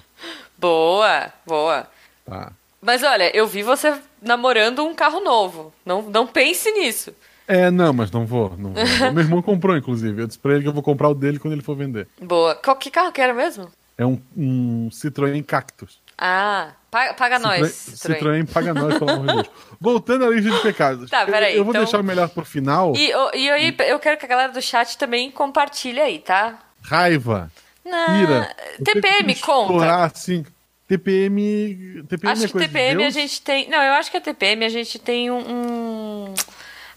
Boa, 0.57 1.31
boa. 1.45 1.87
Tá. 2.25 2.51
Mas 2.81 3.03
olha, 3.03 3.35
eu 3.35 3.45
vi 3.47 3.63
você 3.63 3.93
namorando 4.21 4.83
um 4.83 4.95
carro 4.95 5.19
novo. 5.19 5.73
Não, 5.85 6.01
não 6.01 6.25
pense 6.25 6.71
nisso. 6.71 7.13
É, 7.47 7.69
não, 7.69 7.91
mas 7.93 8.09
não 8.11 8.25
vou. 8.25 8.55
Não 8.57 8.73
vou. 8.73 8.83
Meu 9.11 9.23
irmão 9.23 9.41
comprou, 9.41 9.75
inclusive. 9.75 10.21
Eu 10.21 10.27
disse 10.27 10.39
pra 10.39 10.53
ele 10.53 10.61
que 10.63 10.67
eu 10.69 10.73
vou 10.73 10.81
comprar 10.83 11.09
o 11.09 11.13
dele 11.13 11.37
quando 11.37 11.53
ele 11.53 11.61
for 11.61 11.75
vender. 11.75 12.07
Boa. 12.21 12.55
Qual 12.55 12.75
que 12.77 12.89
carro 12.89 13.11
que 13.11 13.19
era 13.21 13.33
mesmo? 13.33 13.69
É 13.97 14.05
um, 14.05 14.19
um 14.35 14.89
Citroën 14.89 15.43
Cactus. 15.45 15.99
Ah, 16.23 16.73
paga, 16.91 17.13
paga 17.15 17.39
nós. 17.39 17.67
Citroën. 17.71 18.15
Citroën 18.19 18.45
paga 18.53 18.73
nós, 18.75 18.95
pelo 18.99 19.09
amor 19.09 19.25
de 19.27 19.33
Deus. 19.33 19.49
Voltando 19.81 20.25
à 20.25 20.29
lista 20.29 20.51
de 20.51 20.61
pecados. 20.61 21.09
Tá, 21.09 21.25
peraí, 21.25 21.53
Eu, 21.53 21.57
eu 21.59 21.63
vou 21.65 21.71
então- 21.73 21.83
deixar 21.83 21.99
o 21.99 22.03
melhor 22.03 22.29
pro 22.29 22.45
final. 22.45 22.93
E, 22.95 23.09
e 23.35 23.49
aí, 23.49 23.75
eu 23.87 23.97
quero 23.97 24.17
que 24.19 24.25
a 24.25 24.29
galera 24.29 24.51
do 24.53 24.61
chat 24.61 24.97
também 24.99 25.31
compartilhe 25.31 25.99
aí, 25.99 26.19
tá? 26.19 26.59
Raiva. 26.83 27.51
Ira. 27.83 28.55
Tenho 28.83 29.01
TPM 29.01 29.35
conta. 29.39 30.03
assim. 30.05 30.45
TPM. 30.87 32.03
TPM 32.07 32.31
Acho 32.33 32.43
é 32.43 32.47
que 32.47 32.51
coisa 32.51 32.67
de 32.67 32.73
TPM 32.73 33.03
a 33.05 33.09
gente 33.09 33.41
tem. 33.41 33.69
Não, 33.69 33.81
eu 33.81 33.93
acho 33.93 34.11
que 34.11 34.17
a 34.17 34.21
TPM 34.21 34.63
a 34.65 34.69
gente 34.69 34.99
tem 34.99 35.31
um. 35.31 35.39
um- 35.39 36.33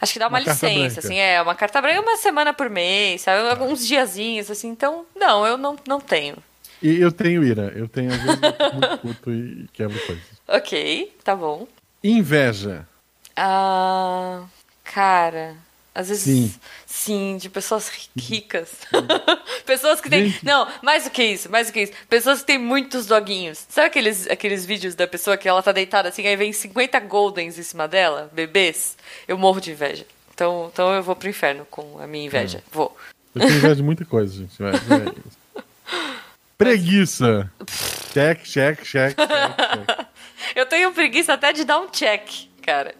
Acho 0.00 0.12
que 0.12 0.18
dá 0.18 0.26
uma, 0.28 0.38
Uma 0.38 0.40
licença, 0.52 1.00
assim, 1.00 1.16
é, 1.16 1.40
uma 1.40 1.54
carta 1.54 1.80
branca 1.80 2.00
uma 2.02 2.16
semana 2.18 2.52
por 2.52 2.68
mês, 2.68 3.22
sabe? 3.22 3.48
Alguns 3.48 3.86
diazinhos, 3.86 4.50
assim. 4.50 4.68
Então, 4.68 5.06
não, 5.16 5.46
eu 5.46 5.56
não, 5.56 5.76
não 5.88 5.98
tenho. 6.00 6.36
E 6.86 7.00
eu 7.00 7.10
tenho 7.10 7.42
ira. 7.42 7.72
Eu 7.74 7.88
tenho, 7.88 8.12
às 8.12 8.20
vezes, 8.20 8.40
muito 8.74 8.98
puto 8.98 9.32
e 9.32 9.66
quebro 9.72 9.98
coisas. 10.06 10.22
Ok, 10.46 11.16
tá 11.24 11.34
bom. 11.34 11.66
Inveja. 12.02 12.86
Ah, 13.34 14.44
cara, 14.84 15.56
às 15.94 16.08
vezes. 16.08 16.24
Sim. 16.24 16.54
Sim, 16.86 17.36
de 17.40 17.48
pessoas 17.48 17.88
ri- 17.88 18.08
ricas. 18.16 18.70
pessoas 19.64 19.98
que 20.00 20.10
têm. 20.10 20.28
Gente. 20.28 20.44
Não, 20.44 20.68
mais 20.82 21.04
do 21.04 21.10
que 21.10 21.24
isso, 21.24 21.50
mais 21.50 21.68
do 21.68 21.72
que 21.72 21.80
isso. 21.84 21.92
Pessoas 22.08 22.40
que 22.40 22.46
têm 22.46 22.58
muitos 22.58 23.06
doguinhos. 23.06 23.64
Sabe 23.68 23.86
aqueles, 23.86 24.28
aqueles 24.28 24.66
vídeos 24.66 24.94
da 24.94 25.06
pessoa 25.06 25.38
que 25.38 25.48
ela 25.48 25.62
tá 25.62 25.72
deitada 25.72 26.10
assim, 26.10 26.26
aí 26.26 26.36
vem 26.36 26.52
50 26.52 27.00
goldens 27.00 27.58
em 27.58 27.62
cima 27.62 27.88
dela? 27.88 28.30
Bebês? 28.32 28.96
Eu 29.26 29.38
morro 29.38 29.60
de 29.60 29.70
inveja. 29.72 30.06
Então, 30.34 30.70
então 30.72 30.92
eu 30.94 31.02
vou 31.02 31.16
pro 31.16 31.28
inferno 31.30 31.66
com 31.70 31.98
a 31.98 32.06
minha 32.06 32.26
inveja. 32.26 32.62
Vou. 32.70 32.94
Eu 33.34 33.40
tenho 33.40 33.54
inveja 33.56 33.76
de 33.76 33.82
muita 33.82 34.04
coisa, 34.04 34.34
gente. 34.36 34.54
vai, 34.60 34.72
vai. 34.72 35.14
Preguiça. 36.56 37.50
Check, 38.12 38.42
check, 38.44 38.82
check, 38.84 39.16
check, 39.16 39.16
check. 39.16 40.06
Eu 40.54 40.66
tenho 40.66 40.92
preguiça 40.92 41.32
até 41.32 41.52
de 41.52 41.64
dar 41.64 41.80
um 41.80 41.88
check, 41.88 42.48
cara. 42.62 42.94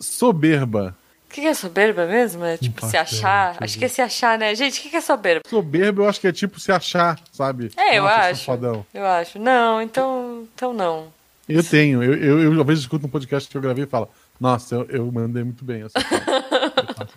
Soberba. 0.00 0.96
O 1.28 1.30
que 1.34 1.42
que 1.42 1.46
é 1.46 1.52
soberba 1.54 2.06
mesmo? 2.06 2.42
É 2.44 2.56
tipo 2.56 2.80
faço 2.80 2.90
se 2.92 2.96
achar? 2.96 3.56
Acho 3.60 3.78
que 3.78 3.84
é 3.84 3.88
se 3.88 4.00
achar, 4.00 4.38
né? 4.38 4.54
Gente, 4.54 4.80
o 4.80 4.82
que 4.82 4.88
que 4.88 4.96
é 4.96 5.00
soberba? 5.00 5.42
Soberba 5.46 6.02
eu 6.02 6.08
acho 6.08 6.20
que 6.20 6.26
é 6.26 6.32
tipo 6.32 6.58
se 6.58 6.72
achar, 6.72 7.20
sabe? 7.32 7.70
É, 7.76 7.98
eu 7.98 8.04
Nossa, 8.04 8.16
acho. 8.16 8.40
safadão. 8.40 8.86
Eu 8.94 9.04
acho. 9.04 9.38
Não, 9.38 9.82
então, 9.82 10.48
então 10.54 10.72
não. 10.72 11.12
Eu 11.46 11.62
tenho. 11.62 12.02
Eu, 12.02 12.14
eu, 12.14 12.54
eu, 12.54 12.60
às 12.60 12.66
vezes 12.66 12.84
escuto 12.84 13.06
um 13.06 13.10
podcast 13.10 13.48
que 13.48 13.56
eu 13.56 13.60
gravei 13.60 13.84
e 13.84 13.86
falo, 13.86 14.08
nossa, 14.40 14.74
eu, 14.74 14.86
eu 14.88 15.12
mandei 15.12 15.44
muito 15.44 15.64
bem. 15.64 15.82
essa 15.82 16.00
parte." 16.94 17.12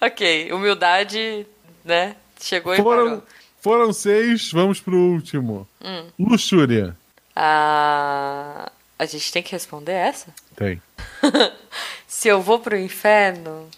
Ok, 0.00 0.52
humildade, 0.52 1.46
né? 1.84 2.16
Chegou 2.40 2.74
e 2.74 2.76
foram, 2.76 3.04
parou. 3.04 3.22
Foram 3.60 3.92
seis, 3.92 4.50
vamos 4.52 4.80
pro 4.80 4.96
último. 4.96 5.68
Hum. 5.80 6.08
Luxúria. 6.18 6.96
Ah, 7.34 8.70
a 8.98 9.06
gente 9.06 9.32
tem 9.32 9.42
que 9.42 9.52
responder 9.52 9.92
essa? 9.92 10.34
Tem. 10.56 10.82
Se 12.06 12.28
eu 12.28 12.42
vou 12.42 12.58
pro 12.58 12.76
inferno? 12.76 13.68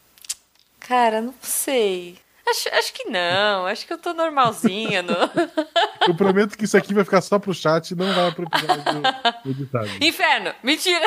Cara, 0.79 1.21
não 1.21 1.35
sei. 1.43 2.17
Acho, 2.51 2.69
acho 2.75 2.93
que 2.93 3.09
não. 3.09 3.67
Acho 3.67 3.87
que 3.87 3.93
eu 3.93 3.99
tô 3.99 4.13
normalzinha. 4.13 5.03
No... 5.03 5.15
Eu 6.09 6.15
prometo 6.15 6.57
que 6.57 6.65
isso 6.65 6.77
aqui 6.77 6.93
vai 6.95 7.05
ficar 7.05 7.21
só 7.21 7.39
pro 7.39 7.55
chat 7.55 7.91
e 7.91 7.95
não 7.95 8.13
vai 8.13 8.33
pro 8.33 8.45
episódio 8.47 9.03
editado. 9.47 9.89
inferno! 10.01 10.55
Mentira! 10.63 11.07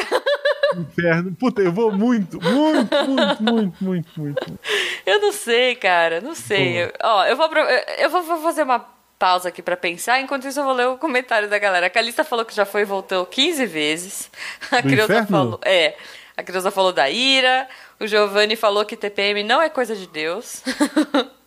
Inferno. 0.77 1.35
Puta, 1.35 1.61
eu 1.61 1.71
vou 1.71 1.91
muito, 1.91 2.39
muito, 2.41 2.95
muito, 3.05 3.43
muito, 3.43 3.83
muito, 3.83 4.19
muito. 4.19 4.59
Eu 5.05 5.19
não 5.19 5.31
sei, 5.31 5.75
cara. 5.75 6.21
Não 6.21 6.33
sei. 6.35 6.83
Eu- 6.83 6.93
ó, 7.03 7.25
eu 7.25 7.35
vou, 7.35 7.49
eu- 7.97 8.09
vou, 8.09 8.41
fazer 8.41 8.63
uma 8.63 8.79
pausa 9.19 9.49
aqui 9.49 9.61
pra 9.61 9.75
pensar. 9.77 10.19
Enquanto 10.21 10.47
isso, 10.47 10.59
eu 10.59 10.63
vou 10.63 10.73
ler 10.73 10.87
o 10.87 10.97
comentário 10.97 11.49
da 11.49 11.57
galera. 11.59 11.87
A 11.87 11.89
Calista 11.89 12.23
falou 12.23 12.45
que 12.45 12.55
já 12.55 12.65
foi 12.65 12.81
e 12.81 12.85
voltou 12.85 13.25
15 13.25 13.65
vezes. 13.65 14.31
A 14.71 14.81
Do 14.81 14.87
Creuza 14.89 15.03
inferno? 15.13 15.27
falou. 15.27 15.59
É. 15.63 15.95
A 16.35 16.43
Creuza 16.43 16.71
falou 16.71 16.91
da 16.91 17.09
ira. 17.09 17.67
O 17.99 18.07
Giovanni 18.07 18.55
falou 18.55 18.85
que 18.85 18.97
TPM 18.97 19.43
não 19.43 19.61
é 19.61 19.69
coisa 19.69 19.95
de 19.95 20.07
Deus. 20.07 20.61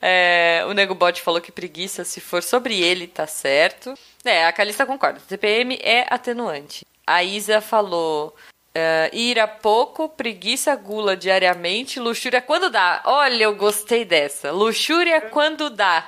É, 0.00 0.62
o 0.68 0.72
Nego 0.72 0.94
Bot 0.94 1.20
falou 1.20 1.40
que 1.40 1.50
preguiça, 1.50 2.04
se 2.04 2.20
for 2.20 2.40
sobre 2.40 2.80
ele, 2.80 3.08
tá 3.08 3.26
certo. 3.26 3.94
É, 4.24 4.46
a 4.46 4.52
Calista 4.52 4.86
concorda. 4.86 5.20
TPM 5.26 5.76
é 5.82 6.06
atenuante. 6.08 6.86
A 7.06 7.24
Isa 7.24 7.60
falou. 7.60 8.36
é, 8.74 9.10
ira 9.12 9.48
pouco, 9.48 10.08
preguiça 10.08 10.76
gula 10.76 11.16
diariamente, 11.16 11.98
luxúria 11.98 12.40
quando 12.40 12.70
dá. 12.70 13.02
Olha, 13.06 13.42
eu 13.44 13.56
gostei 13.56 14.04
dessa. 14.04 14.52
Luxúria 14.52 15.20
quando 15.20 15.68
dá. 15.68 16.06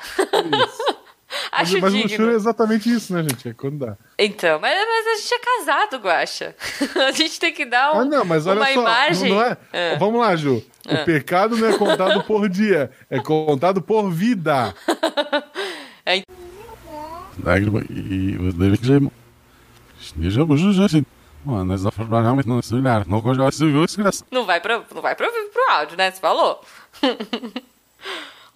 Mas, 0.49 0.79
Acho 1.53 1.81
mas 1.81 1.93
digno. 1.93 2.09
luxúria 2.09 2.33
é 2.33 2.37
exatamente 2.37 2.93
isso, 2.93 3.13
né, 3.13 3.23
gente? 3.23 3.49
É 3.49 3.55
quando 3.55 3.79
dá. 3.79 3.97
Então, 4.19 4.59
mas, 4.61 4.75
mas 4.75 5.07
a 5.07 5.21
gente 5.21 5.35
é 5.35 5.39
casado, 5.39 5.97
Guaxa. 5.99 6.55
a 7.09 7.13
gente 7.13 7.39
tem 7.39 7.53
que 7.53 7.65
dar 7.65 7.95
um, 7.95 8.01
Ah, 8.01 8.05
não, 8.05 8.25
mas 8.25 8.47
olha 8.47 8.61
uma 8.61 8.67
só. 8.67 8.81
imagem. 8.81 9.31
Não, 9.31 9.43
é? 9.43 9.57
É. 9.73 9.97
Vamos 9.97 10.21
lá, 10.21 10.35
Ju. 10.37 10.63
É. 10.87 10.95
O 10.95 11.05
pecado 11.05 11.57
não 11.57 11.69
é 11.69 11.77
contado 11.77 12.25
por 12.25 12.49
dia, 12.49 12.91
é 13.09 13.21
contado 13.21 13.81
por 13.83 14.11
vida. 14.11 14.75
É. 16.07 16.17
I 16.17 16.25
wydaje 18.39 19.01
nie 20.17 20.31
żałuję, 20.31 20.73
że 20.73 20.89
się 20.89 21.03
Mano, 21.45 21.65
nós 21.65 21.83
realmente 22.11 22.49
não 22.49 22.63
se 22.63 22.75
olhar, 22.75 23.07
não 23.09 23.21
vai 24.45 24.61
pro, 24.61 24.85
não 24.95 25.03
vai 25.03 25.17
pro, 25.17 25.27
pro 25.53 25.71
áudio, 25.71 25.97
né? 25.97 26.11
Você 26.11 26.21
falou. 26.21 26.61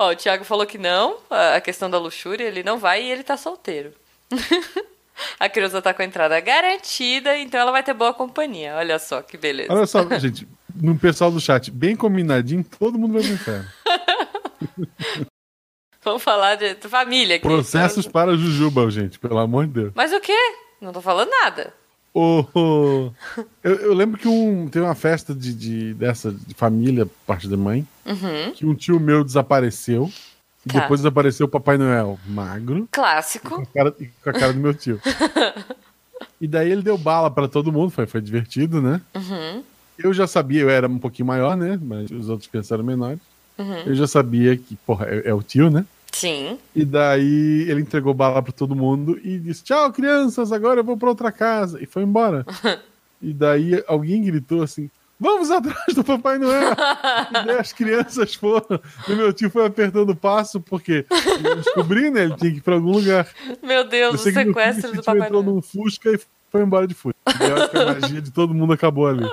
Ó, 0.04 0.12
o 0.12 0.16
Thiago 0.16 0.44
falou 0.44 0.66
que 0.66 0.76
não, 0.78 1.16
a 1.30 1.60
questão 1.60 1.88
da 1.88 1.98
luxúria, 1.98 2.44
ele 2.44 2.62
não 2.62 2.78
vai 2.78 3.02
e 3.02 3.10
ele 3.10 3.22
tá 3.22 3.36
solteiro. 3.36 3.92
a 5.40 5.48
Creuza 5.48 5.80
tá 5.80 5.94
com 5.94 6.02
a 6.02 6.04
entrada 6.04 6.38
garantida, 6.40 7.38
então 7.38 7.58
ela 7.60 7.72
vai 7.72 7.82
ter 7.82 7.94
boa 7.94 8.12
companhia. 8.12 8.74
Olha 8.76 8.98
só 8.98 9.22
que 9.22 9.36
beleza. 9.38 9.72
Olha 9.72 9.86
só, 9.86 10.02
gente, 10.18 10.46
no 10.74 10.98
pessoal 10.98 11.30
do 11.30 11.40
chat, 11.40 11.70
bem 11.70 11.96
combinadinho, 11.96 12.64
todo 12.78 12.98
mundo 12.98 13.14
vai 13.14 13.22
pro 13.22 13.32
inferno. 13.32 13.68
Vamos 16.04 16.22
falar 16.22 16.56
de 16.56 16.74
família 16.86 17.36
aqui. 17.36 17.46
Processos 17.46 18.06
para 18.06 18.36
Jujuba, 18.36 18.90
gente, 18.90 19.18
pelo 19.18 19.38
amor 19.38 19.66
de 19.66 19.72
Deus. 19.72 19.92
Mas 19.94 20.12
o 20.12 20.20
quê? 20.20 20.36
Não 20.80 20.92
tô 20.92 21.00
falando 21.00 21.30
nada. 21.30 21.72
Ô, 22.12 22.44
ô, 22.54 23.10
eu, 23.62 23.74
eu 23.76 23.94
lembro 23.94 24.20
que 24.20 24.28
um, 24.28 24.68
tem 24.68 24.82
uma 24.82 24.94
festa 24.94 25.34
de, 25.34 25.54
de- 25.54 25.94
dessa 25.94 26.30
de 26.30 26.52
família, 26.54 27.08
parte 27.26 27.48
da 27.48 27.56
mãe, 27.56 27.88
Uhum. 28.06 28.52
que 28.54 28.66
um 28.66 28.74
tio 28.74 28.98
meu 29.00 29.24
desapareceu. 29.24 30.10
E 30.66 30.72
Tá. 30.72 30.80
depois 30.80 31.00
desapareceu 31.00 31.44
o 31.46 31.48
Papai 31.48 31.76
Noel 31.76 32.18
magro 32.26 32.88
Clássico. 32.90 33.50
com 33.50 33.62
a 33.62 33.66
cara, 33.66 33.92
com 33.92 34.30
a 34.30 34.32
cara 34.32 34.52
do 34.52 34.60
meu 34.60 34.72
tio. 34.72 34.98
e 36.40 36.46
daí 36.48 36.70
ele 36.70 36.82
deu 36.82 36.96
bala 36.96 37.30
pra 37.30 37.48
todo 37.48 37.72
mundo, 37.72 37.90
foi, 37.90 38.06
foi 38.06 38.20
divertido, 38.20 38.80
né? 38.80 39.00
Uhum. 39.14 39.62
Eu 39.98 40.12
já 40.12 40.26
sabia, 40.26 40.62
eu 40.62 40.70
era 40.70 40.88
um 40.88 40.98
pouquinho 40.98 41.26
maior, 41.26 41.56
né? 41.56 41.78
Mas 41.80 42.10
os 42.10 42.28
outros 42.28 42.48
crianças 42.48 42.72
eram 42.72 42.82
menores. 42.84 43.20
Uhum. 43.58 43.82
Eu 43.86 43.94
já 43.94 44.06
sabia 44.06 44.56
que, 44.56 44.74
porra, 44.86 45.06
é, 45.06 45.28
é 45.28 45.34
o 45.34 45.42
tio, 45.42 45.70
né? 45.70 45.84
Sim. 46.12 46.58
E 46.74 46.84
daí 46.84 47.66
ele 47.68 47.80
entregou 47.82 48.14
bala 48.14 48.42
pra 48.42 48.52
todo 48.52 48.74
mundo 48.74 49.18
e 49.22 49.38
disse: 49.38 49.62
Tchau, 49.64 49.92
crianças, 49.92 50.50
agora 50.52 50.80
eu 50.80 50.84
vou 50.84 50.96
pra 50.96 51.08
outra 51.08 51.30
casa. 51.30 51.80
E 51.82 51.86
foi 51.86 52.02
embora. 52.04 52.44
e 53.20 53.32
daí 53.32 53.82
alguém 53.86 54.22
gritou 54.22 54.62
assim: 54.62 54.88
Vamos 55.24 55.50
atrás 55.50 55.94
do 55.94 56.04
Papai 56.04 56.36
Noel! 56.38 56.72
e 57.30 57.32
daí 57.46 57.58
as 57.58 57.72
crianças 57.72 58.34
foram. 58.34 58.78
E 59.08 59.14
meu 59.14 59.32
tio 59.32 59.48
foi 59.48 59.64
apertando 59.64 60.10
o 60.10 60.14
passo, 60.16 60.60
porque 60.60 61.06
eu 61.42 61.56
descobri, 61.56 62.10
né? 62.10 62.24
Ele 62.24 62.36
tinha 62.36 62.50
que 62.50 62.58
ir 62.58 62.60
pra 62.60 62.74
algum 62.74 62.92
lugar. 62.92 63.26
Meu 63.62 63.84
Deus, 63.84 64.26
Eu 64.26 64.30
o 64.30 64.34
sequestro 64.34 64.88
esse 64.88 64.96
do 64.98 65.02
Papai 65.02 65.22
entrou 65.26 65.42
Noel. 65.42 65.54
num 65.56 65.62
Fusca 65.62 66.10
e 66.10 66.20
foi 66.52 66.60
embora 66.60 66.86
de 66.86 66.92
Fusca. 66.92 67.16
E 67.26 67.42
eu 67.48 67.56
acho 67.56 67.70
que 67.70 67.78
a 67.78 67.86
magia 67.98 68.20
de 68.20 68.30
todo 68.30 68.52
mundo 68.52 68.74
acabou 68.74 69.06
ali. 69.06 69.26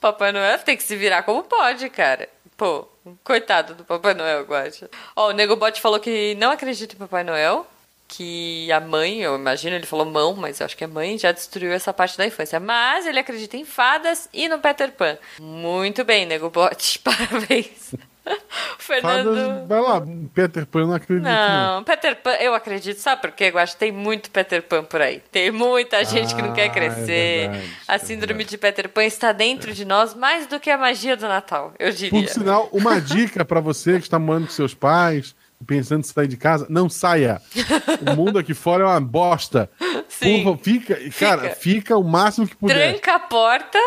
Papai 0.00 0.32
Noel 0.32 0.58
tem 0.60 0.74
que 0.74 0.82
se 0.82 0.96
virar 0.96 1.22
como 1.22 1.42
pode, 1.42 1.90
cara. 1.90 2.26
Pô, 2.56 2.88
coitado 3.22 3.74
do 3.74 3.84
Papai 3.84 4.14
Noel, 4.14 4.44
Guacha. 4.44 4.88
Ó, 5.14 5.28
o 5.28 5.32
Nego 5.32 5.54
Bot 5.54 5.78
falou 5.82 6.00
que 6.00 6.34
não 6.36 6.50
acredita 6.50 6.94
em 6.94 6.98
Papai 6.98 7.24
Noel. 7.24 7.66
Que 8.12 8.70
a 8.72 8.80
mãe, 8.80 9.20
eu 9.20 9.36
imagino, 9.36 9.76
ele 9.76 9.86
falou 9.86 10.04
mão, 10.04 10.34
mas 10.34 10.58
eu 10.58 10.66
acho 10.66 10.76
que 10.76 10.82
a 10.82 10.88
mãe 10.88 11.16
já 11.16 11.30
destruiu 11.30 11.72
essa 11.72 11.92
parte 11.92 12.18
da 12.18 12.26
infância. 12.26 12.58
Mas 12.58 13.06
ele 13.06 13.20
acredita 13.20 13.56
em 13.56 13.64
fadas 13.64 14.28
e 14.32 14.48
no 14.48 14.58
Peter 14.58 14.90
Pan. 14.90 15.16
Muito 15.40 16.04
bem, 16.04 16.26
Nego 16.26 16.50
Bot. 16.50 16.98
Parabéns. 17.04 17.94
Fernando. 18.78 19.34
Fadas, 19.34 19.68
vai 19.68 19.80
lá, 19.80 20.02
Peter 20.34 20.66
Pan, 20.66 20.80
eu 20.80 20.86
não 20.88 20.94
acredito. 20.94 21.24
Não. 21.24 21.76
Não, 21.76 21.84
Peter 21.84 22.16
Pan, 22.16 22.32
eu 22.32 22.54
acredito, 22.54 22.98
sabe 22.98 23.22
por 23.22 23.30
quê? 23.32 23.50
Eu 23.52 23.58
acho 23.58 23.74
que 23.74 23.78
tem 23.78 23.92
muito 23.92 24.30
Peter 24.30 24.62
Pan 24.62 24.84
por 24.84 25.00
aí. 25.00 25.22
Tem 25.30 25.50
muita 25.50 26.04
gente 26.04 26.34
que 26.34 26.42
não 26.42 26.50
Ah, 26.50 26.54
quer 26.54 26.66
é 26.66 26.68
crescer. 26.68 27.48
verdade, 27.50 27.70
a 27.88 27.94
é 27.94 27.98
síndrome 27.98 28.44
de 28.44 28.58
Peter 28.58 28.88
Pan 28.88 29.04
está 29.04 29.32
dentro 29.32 29.72
de 29.72 29.84
nós 29.84 30.14
mais 30.14 30.46
do 30.46 30.58
que 30.60 30.70
a 30.70 30.76
magia 30.76 31.16
do 31.16 31.26
Natal, 31.28 31.72
eu 31.78 31.90
diria. 31.92 32.22
Por 32.22 32.28
sinal, 32.28 32.68
uma 32.72 33.00
dica 33.00 33.44
pra 33.44 33.60
você 33.60 33.94
que 33.94 34.04
está 34.04 34.18
morando 34.18 34.46
com 34.46 34.52
seus 34.52 34.74
pais, 34.74 35.34
pensando 35.66 36.00
em 36.00 36.04
sair 36.04 36.28
de 36.28 36.36
casa, 36.36 36.66
não 36.68 36.88
saia. 36.88 37.40
O 38.12 38.16
mundo 38.16 38.38
aqui 38.38 38.54
fora 38.54 38.84
é 38.84 38.86
uma 38.86 39.00
bosta. 39.00 39.70
Sim. 40.08 40.42
Porra, 40.42 40.58
fica, 40.58 40.98
cara, 41.18 41.50
fica 41.50 41.96
o 41.96 42.02
máximo 42.02 42.46
que 42.48 42.56
puder. 42.56 42.92
Tranca 42.92 43.14
a 43.14 43.18
porta. 43.18 43.78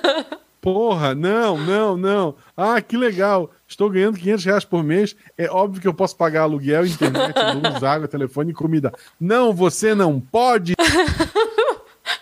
Porra, 0.60 1.14
não, 1.14 1.56
não, 1.56 1.96
não. 1.96 2.34
Ah, 2.56 2.80
que 2.82 2.96
legal. 2.96 3.50
Estou 3.68 3.88
ganhando 3.88 4.18
500 4.18 4.44
reais 4.44 4.64
por 4.64 4.82
mês. 4.82 5.14
É 5.38 5.48
óbvio 5.48 5.80
que 5.80 5.86
eu 5.86 5.94
posso 5.94 6.16
pagar 6.16 6.42
aluguel, 6.42 6.84
internet, 6.84 7.34
luz, 7.54 7.84
água, 7.84 8.08
telefone 8.08 8.50
e 8.50 8.54
comida. 8.54 8.92
Não, 9.18 9.54
você 9.54 9.94
não 9.94 10.20
pode. 10.20 10.74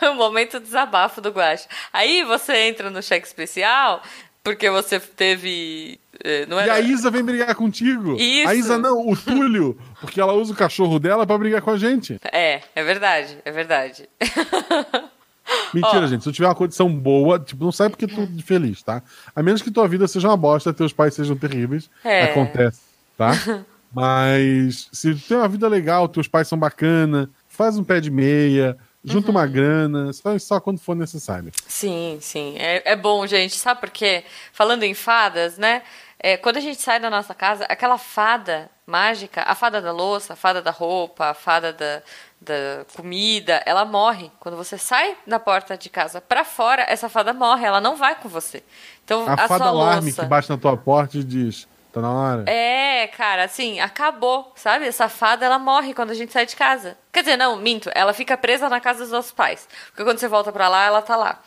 o 0.03 0.15
momento 0.15 0.61
desabafo 0.61 1.21
do 1.21 1.31
Guache. 1.31 1.67
Aí 1.93 2.23
você 2.23 2.55
entra 2.69 2.91
no 2.91 3.03
cheque 3.03 3.27
especial 3.27 4.03
porque 4.45 4.71
você 4.71 5.01
teve. 5.01 5.99
eh, 6.23 6.47
Não 6.47 6.59
E 6.59 6.63
era... 6.63 6.75
a 6.75 6.81
Isa 6.81 7.11
vem 7.11 7.25
brigar 7.25 7.53
contigo. 7.55 8.15
Isso. 8.17 8.49
A 8.49 8.55
Isa 8.55 8.79
não, 8.79 9.09
o 9.09 9.17
Túlio, 9.17 9.77
porque 10.01 10.21
ela 10.21 10.35
usa 10.35 10.53
o 10.53 10.57
cachorro 10.57 11.01
dela 11.01 11.27
pra 11.27 11.37
brigar 11.39 11.63
com 11.63 11.71
a 11.71 11.79
gente. 11.79 12.21
É, 12.31 12.61
é 12.77 12.85
verdade, 12.85 13.39
é 13.45 13.51
verdade. 13.51 14.09
Mentira, 15.75 16.05
Ó. 16.05 16.07
gente. 16.07 16.23
Se 16.23 16.29
eu 16.29 16.33
tiver 16.33 16.47
uma 16.49 16.55
condição 16.55 16.89
boa, 16.89 17.39
tipo, 17.39 17.65
não 17.65 17.73
sai 17.73 17.91
porque 17.91 18.07
tu 18.07 18.27
de 18.27 18.43
feliz, 18.43 18.83
tá? 18.83 19.03
A 19.35 19.43
menos 19.43 19.61
que 19.61 19.71
tua 19.71 19.87
vida 19.89 20.07
seja 20.09 20.29
uma 20.29 20.37
bosta, 20.37 20.73
teus 20.73 20.93
pais 20.93 21.15
sejam 21.15 21.37
terríveis. 21.37 21.91
É. 22.05 22.25
Acontece, 22.25 22.81
tá? 23.17 23.33
Mas 23.93 24.89
se 24.93 25.15
tu 25.15 25.29
tem 25.29 25.37
uma 25.37 25.49
vida 25.49 25.69
legal, 25.69 26.09
teus 26.09 26.27
pais 26.27 26.49
são 26.49 26.59
bacana, 26.59 27.31
faz 27.49 27.77
um 27.79 27.85
pé 27.85 28.01
de 28.01 28.11
meia, 28.11 28.77
junta 29.05 29.29
Uhum. 29.29 29.37
uma 29.37 29.47
grana, 29.47 30.13
só, 30.13 30.39
só 30.39 30.61
quando 30.61 30.79
for 30.81 30.95
necessário. 30.97 31.53
Sim, 31.67 32.19
sim. 32.21 32.57
É, 32.59 32.93
é 32.93 32.97
bom, 32.97 33.27
gente. 33.27 33.57
Sabe 33.57 33.81
por 33.81 33.91
quê? 33.91 34.25
Falando 34.53 34.83
em 34.83 34.95
fadas, 34.95 35.59
né? 35.59 35.83
É, 36.19 36.37
quando 36.39 36.57
a 36.57 36.61
gente 36.61 36.81
sai 36.81 36.99
da 36.99 37.11
nossa 37.11 37.35
casa, 37.35 37.65
aquela 37.69 37.99
fada 37.99 38.71
mágica, 38.87 39.43
a 39.43 39.55
fada 39.55 39.81
da 39.83 39.93
louça, 39.93 40.33
a 40.33 40.37
fada 40.37 40.63
da 40.63 40.71
roupa, 40.71 41.27
a 41.27 41.35
fada 41.35 41.71
da, 41.71 42.03
da 42.41 42.87
comida, 42.97 43.63
ela 43.67 43.85
morre. 43.85 44.31
Quando 44.41 44.57
você 44.57 44.79
sai 44.79 45.17
da 45.27 45.39
porta 45.39 45.77
de 45.77 45.91
casa 45.91 46.23
pra 46.23 46.43
fora, 46.45 46.83
essa 46.89 47.11
fada 47.11 47.35
morre, 47.35 47.67
ela 47.67 47.81
não 47.81 47.97
vai 47.97 48.15
com 48.15 48.29
você. 48.29 48.63
Então, 49.05 49.27
A, 49.29 49.35
a, 49.35 49.49
fada 49.49 49.67
alarme 49.67 50.07
louça... 50.09 50.23
que 50.23 50.29
bate 50.29 50.49
na 50.49 50.57
tua 50.57 50.77
porta 50.79 51.19
e 51.19 51.25
diz: 51.25 51.69
tá 51.95 52.01
na 52.01 52.11
hora. 52.11 52.45
É, 52.51 53.07
cara, 53.07 53.45
assim, 53.45 53.79
acabou, 53.81 54.53
sabe? 54.57 54.87
Essa 54.87 55.09
fada, 55.09 55.47
ela 55.47 55.59
morre 55.59 55.95
quando 55.95 56.11
a 56.11 56.15
gente 56.15 56.33
sai 56.33 56.45
de 56.45 56.57
casa. 56.57 56.99
Quer 57.13 57.21
dizer, 57.21 57.37
não, 57.37 57.57
minto, 57.57 57.91
ela 57.95 58.13
fica 58.13 58.37
presa 58.37 58.69
na 58.69 58.81
casa 58.81 59.01
dos 59.01 59.13
nossos 59.13 59.33
pais. 59.33 59.69
Porque 59.89 60.03
quando 60.03 60.19
você 60.19 60.27
volta 60.27 60.51
pra 60.53 60.69
lá, 60.69 60.85
ela 60.85 61.01
tá 61.01 61.17
lá. 61.17 61.41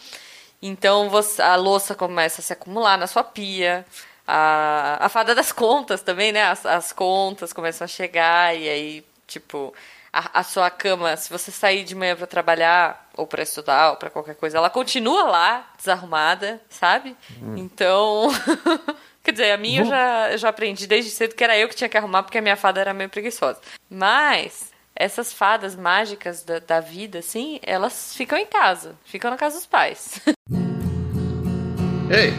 Então 0.62 1.10
você, 1.10 1.42
a 1.42 1.56
louça 1.56 1.94
começa 1.94 2.42
a 2.42 2.44
se 2.44 2.54
acumular 2.54 2.98
na 2.98 3.08
sua 3.08 3.24
pia. 3.24 3.86
A, 4.26 4.98
a 5.06 5.10
fada 5.10 5.36
das 5.36 5.52
contas 5.52 6.02
também, 6.02 6.32
né? 6.32 6.44
As, 6.44 6.66
as 6.66 6.92
contas 6.92 7.54
começam 7.54 7.86
a 7.86 7.88
chegar 7.88 8.56
e 8.58 8.68
aí, 8.68 9.06
tipo, 9.28 9.74
a, 10.12 10.40
a 10.40 10.44
sua 10.44 10.70
cama, 10.70 11.16
se 11.16 11.30
você 11.30 11.52
sair 11.52 11.84
de 11.84 11.94
manhã 11.96 12.16
pra 12.16 12.26
trabalhar 12.26 13.10
ou 13.16 13.28
pra 13.28 13.44
estudar 13.44 13.92
ou 13.92 13.98
pra 13.98 14.10
qualquer 14.10 14.36
coisa, 14.36 14.58
ela 14.58 14.70
continua 14.70 15.24
lá, 15.24 15.70
desarrumada, 15.78 16.62
sabe? 16.70 17.16
Então. 17.58 18.30
Quer 19.28 19.34
dizer, 19.34 19.52
a 19.52 19.58
minha 19.58 19.82
eu 19.82 19.86
já, 19.86 20.32
eu 20.32 20.38
já 20.38 20.48
aprendi 20.48 20.88
desde 20.88 21.12
cedo 21.12 21.36
que 21.36 21.44
era 21.44 21.58
eu 21.58 21.68
que 21.68 21.76
tinha 21.76 21.90
que 21.90 21.98
arrumar 21.98 22.24
porque 22.24 22.38
a 22.38 22.42
minha 22.42 22.56
fada 22.56 22.80
era 22.80 22.94
meio 22.94 23.10
preguiçosa. 23.10 23.60
Mas 23.90 24.72
essas 24.96 25.34
fadas 25.34 25.76
mágicas 25.76 26.44
da, 26.44 26.60
da 26.60 26.80
vida, 26.80 27.20
assim, 27.20 27.60
elas 27.62 28.16
ficam 28.16 28.38
em 28.38 28.46
casa. 28.46 28.96
Ficam 29.04 29.30
na 29.30 29.36
casa 29.36 29.58
dos 29.58 29.66
pais. 29.66 30.22
Ei, 32.10 32.32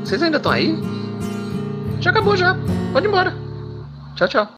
vocês 0.00 0.22
ainda 0.22 0.38
estão 0.38 0.52
aí? 0.52 0.74
Já 2.00 2.12
acabou 2.12 2.34
já. 2.34 2.56
Pode 2.90 3.06
ir 3.06 3.10
embora. 3.10 3.34
Tchau, 4.16 4.26
tchau. 4.26 4.48